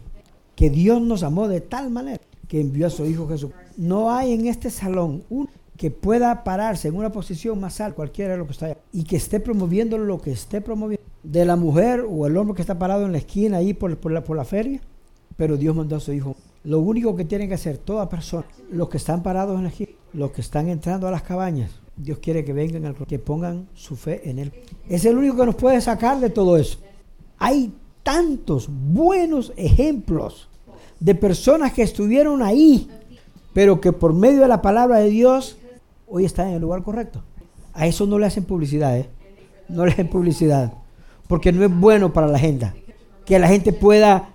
que 0.55 0.71
Dios 0.71 0.99
nos 0.99 1.21
amó 1.21 1.47
de 1.47 1.61
tal 1.61 1.91
manera 1.91 2.19
que 2.47 2.59
envió 2.59 2.87
a 2.87 2.89
su 2.89 3.05
Hijo 3.05 3.27
Jesús. 3.27 3.51
No 3.77 4.11
hay 4.11 4.33
en 4.33 4.47
este 4.47 4.71
salón 4.71 5.23
uno 5.29 5.49
que 5.77 5.91
pueda 5.91 6.43
pararse 6.43 6.87
en 6.87 6.95
una 6.95 7.11
posición 7.11 7.59
más 7.59 7.79
alta, 7.81 7.95
cualquiera 7.95 8.33
de 8.33 8.39
lo 8.39 8.45
que 8.45 8.51
está 8.53 8.65
allá, 8.67 8.77
y 8.91 9.03
que 9.03 9.15
esté 9.15 9.39
promoviendo 9.39 9.97
lo 9.97 10.19
que 10.21 10.31
esté 10.31 10.61
promoviendo, 10.61 11.02
de 11.23 11.45
la 11.45 11.55
mujer 11.55 12.05
o 12.07 12.27
el 12.27 12.37
hombre 12.37 12.55
que 12.55 12.61
está 12.61 12.77
parado 12.77 13.05
en 13.05 13.13
la 13.13 13.17
esquina 13.17 13.57
ahí 13.57 13.73
por, 13.73 13.97
por, 13.97 14.11
la, 14.11 14.23
por 14.23 14.37
la 14.37 14.45
feria, 14.45 14.81
pero 15.37 15.57
Dios 15.57 15.75
mandó 15.75 15.95
a 15.95 15.99
su 15.99 16.13
Hijo. 16.13 16.35
Lo 16.63 16.79
único 16.79 17.15
que 17.15 17.25
tienen 17.25 17.47
que 17.47 17.55
hacer 17.55 17.77
toda 17.77 18.09
persona, 18.09 18.45
los 18.71 18.89
que 18.89 18.97
están 18.97 19.23
parados 19.23 19.57
en 19.57 19.63
la 19.63 19.69
esquina, 19.69 19.91
los 20.13 20.31
que 20.31 20.41
están 20.41 20.69
entrando 20.69 21.07
a 21.07 21.11
las 21.11 21.23
cabañas, 21.23 21.71
Dios 21.95 22.19
quiere 22.19 22.43
que 22.43 22.53
vengan, 22.53 22.85
al, 22.85 22.95
que 22.95 23.19
pongan 23.19 23.67
su 23.73 23.95
fe 23.95 24.29
en 24.29 24.39
Él. 24.39 24.51
Es 24.87 25.05
el 25.05 25.17
único 25.17 25.37
que 25.37 25.45
nos 25.45 25.55
puede 25.55 25.79
sacar 25.81 26.19
de 26.19 26.29
todo 26.29 26.57
eso. 26.57 26.79
Hay 27.37 27.73
tantos 28.01 28.69
buenos 28.69 29.53
ejemplos 29.55 30.49
de 30.99 31.15
personas 31.15 31.73
que 31.73 31.83
estuvieron 31.83 32.41
ahí, 32.41 32.89
pero 33.53 33.79
que 33.81 33.91
por 33.91 34.13
medio 34.13 34.41
de 34.41 34.47
la 34.47 34.61
palabra 34.61 34.99
de 34.99 35.09
Dios 35.09 35.57
hoy 36.07 36.25
están 36.25 36.49
en 36.49 36.55
el 36.55 36.61
lugar 36.61 36.83
correcto. 36.83 37.23
A 37.73 37.87
eso 37.87 38.05
no 38.05 38.19
le 38.19 38.25
hacen 38.25 38.45
publicidad, 38.45 38.97
¿eh? 38.97 39.09
No 39.67 39.85
le 39.85 39.91
hacen 39.91 40.09
publicidad, 40.09 40.73
porque 41.27 41.51
no 41.51 41.63
es 41.63 41.71
bueno 41.73 42.13
para 42.13 42.27
la 42.27 42.39
gente. 42.39 42.71
Que 43.25 43.39
la 43.39 43.47
gente 43.47 43.73
pueda 43.73 44.33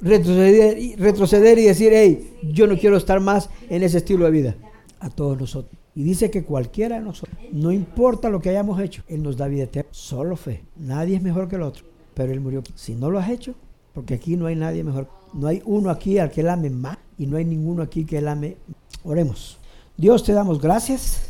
retroceder, 0.00 0.98
retroceder 0.98 1.58
y 1.58 1.64
decir, 1.64 1.92
hey, 1.94 2.38
yo 2.42 2.66
no 2.66 2.76
quiero 2.76 2.96
estar 2.96 3.20
más 3.20 3.50
en 3.68 3.82
ese 3.82 3.98
estilo 3.98 4.24
de 4.24 4.30
vida. 4.30 4.56
A 5.00 5.10
todos 5.10 5.38
nosotros. 5.38 5.76
Y 5.94 6.04
dice 6.04 6.30
que 6.30 6.44
cualquiera 6.44 6.96
de 6.96 7.04
nosotros, 7.04 7.36
no 7.52 7.70
importa 7.70 8.30
lo 8.30 8.40
que 8.40 8.50
hayamos 8.50 8.80
hecho, 8.80 9.02
Él 9.08 9.22
nos 9.22 9.36
da 9.36 9.48
vida 9.48 9.64
eterna. 9.64 9.90
Solo 9.92 10.36
fe. 10.36 10.64
Nadie 10.76 11.16
es 11.16 11.22
mejor 11.22 11.48
que 11.48 11.56
el 11.56 11.62
otro. 11.62 11.84
Pero 12.14 12.32
Él 12.32 12.40
murió. 12.40 12.62
Si 12.74 12.94
no 12.94 13.10
lo 13.10 13.18
has 13.18 13.28
hecho, 13.28 13.54
porque 13.92 14.14
aquí 14.14 14.36
no 14.36 14.46
hay 14.46 14.56
nadie 14.56 14.84
mejor. 14.84 15.08
No 15.34 15.48
hay 15.48 15.62
uno 15.64 15.90
aquí 15.90 16.18
al 16.18 16.30
que 16.30 16.40
Él 16.40 16.48
ame 16.48 16.70
más 16.70 16.98
y 17.18 17.26
no 17.26 17.36
hay 17.36 17.44
ninguno 17.44 17.82
aquí 17.82 18.04
que 18.04 18.18
Él 18.18 18.28
ame. 18.28 18.56
Oremos. 19.04 19.58
Dios 19.96 20.24
te 20.24 20.32
damos 20.32 20.60
gracias 20.60 21.22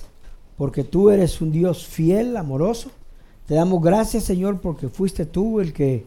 porque 0.57 0.85
tú 0.85 1.11
eres 1.11 1.41
un 1.41 1.51
Dios 1.51 1.87
fiel, 1.87 2.37
amoroso. 2.37 2.91
Te 3.53 3.57
damos 3.57 3.83
gracias, 3.83 4.25
Señor, 4.25 4.63
porque 4.63 4.89
fuiste 4.89 5.27
tú 5.27 5.61
el 5.61 5.75
que 5.75 6.07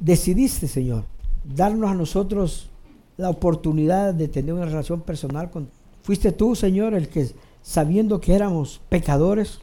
decidiste, 0.00 0.66
Señor, 0.66 1.04
darnos 1.44 1.90
a 1.90 1.94
nosotros 1.94 2.70
la 3.18 3.28
oportunidad 3.28 4.14
de 4.14 4.26
tener 4.26 4.54
una 4.54 4.64
relación 4.64 5.02
personal 5.02 5.50
con. 5.50 5.68
Fuiste 6.00 6.32
tú, 6.32 6.54
Señor, 6.56 6.94
el 6.94 7.10
que 7.10 7.28
sabiendo 7.60 8.22
que 8.22 8.32
éramos 8.34 8.80
pecadores, 8.88 9.58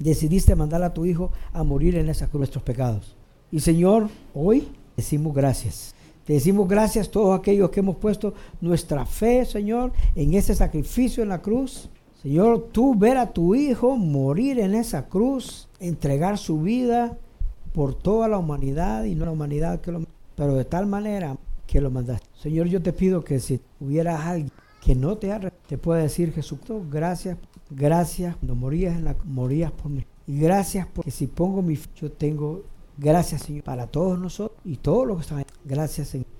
decidiste 0.00 0.56
mandar 0.56 0.82
a 0.82 0.92
tu 0.92 1.06
Hijo 1.06 1.30
a 1.52 1.62
morir 1.62 1.94
en 1.94 2.08
esa 2.08 2.28
nuestros 2.32 2.64
pecados. 2.64 3.14
Y 3.52 3.60
Señor, 3.60 4.08
hoy 4.34 4.66
decimos 4.96 5.32
gracias. 5.32 5.94
Te 6.24 6.32
decimos 6.32 6.66
gracias 6.66 7.06
a 7.06 7.10
todos 7.12 7.38
aquellos 7.38 7.70
que 7.70 7.78
hemos 7.78 7.98
puesto 7.98 8.34
nuestra 8.60 9.06
fe, 9.06 9.44
Señor, 9.44 9.92
en 10.16 10.34
ese 10.34 10.56
sacrificio 10.56 11.22
en 11.22 11.28
la 11.28 11.40
cruz. 11.40 11.88
Señor, 12.24 12.70
tú 12.72 12.94
ver 12.94 13.18
a 13.18 13.34
tu 13.34 13.54
Hijo 13.54 13.98
morir 13.98 14.58
en 14.58 14.74
esa 14.74 15.08
cruz, 15.08 15.68
entregar 15.78 16.38
su 16.38 16.58
vida 16.62 17.18
por 17.74 17.94
toda 17.94 18.28
la 18.28 18.38
humanidad 18.38 19.04
y 19.04 19.14
no 19.14 19.26
la 19.26 19.32
humanidad 19.32 19.82
que 19.82 19.92
lo... 19.92 20.06
Pero 20.34 20.54
de 20.54 20.64
tal 20.64 20.86
manera 20.86 21.36
que 21.66 21.82
lo 21.82 21.90
mandaste. 21.90 22.26
Señor, 22.34 22.68
yo 22.68 22.80
te 22.80 22.94
pido 22.94 23.22
que 23.22 23.40
si 23.40 23.60
hubiera 23.78 24.26
alguien 24.26 24.50
que 24.82 24.94
no 24.94 25.18
te 25.18 25.38
te 25.68 25.76
puede 25.76 26.04
decir 26.04 26.32
Jesús, 26.32 26.60
gracias, 26.90 27.36
gracias, 27.68 28.36
cuando 28.36 28.54
morías, 28.54 28.96
en 28.96 29.04
la, 29.04 29.16
morías 29.24 29.70
por 29.72 29.90
mí. 29.90 30.06
Y 30.26 30.38
gracias 30.38 30.86
porque 30.86 31.10
si 31.10 31.26
pongo 31.26 31.60
mi 31.60 31.78
yo 31.94 32.10
tengo 32.10 32.62
gracias 32.96 33.42
Señor 33.42 33.64
para 33.64 33.86
todos 33.86 34.18
nosotros 34.18 34.58
y 34.64 34.76
todos 34.76 35.06
los 35.06 35.18
que 35.18 35.22
están. 35.22 35.44
Gracias 35.62 36.08
Señor. 36.08 36.33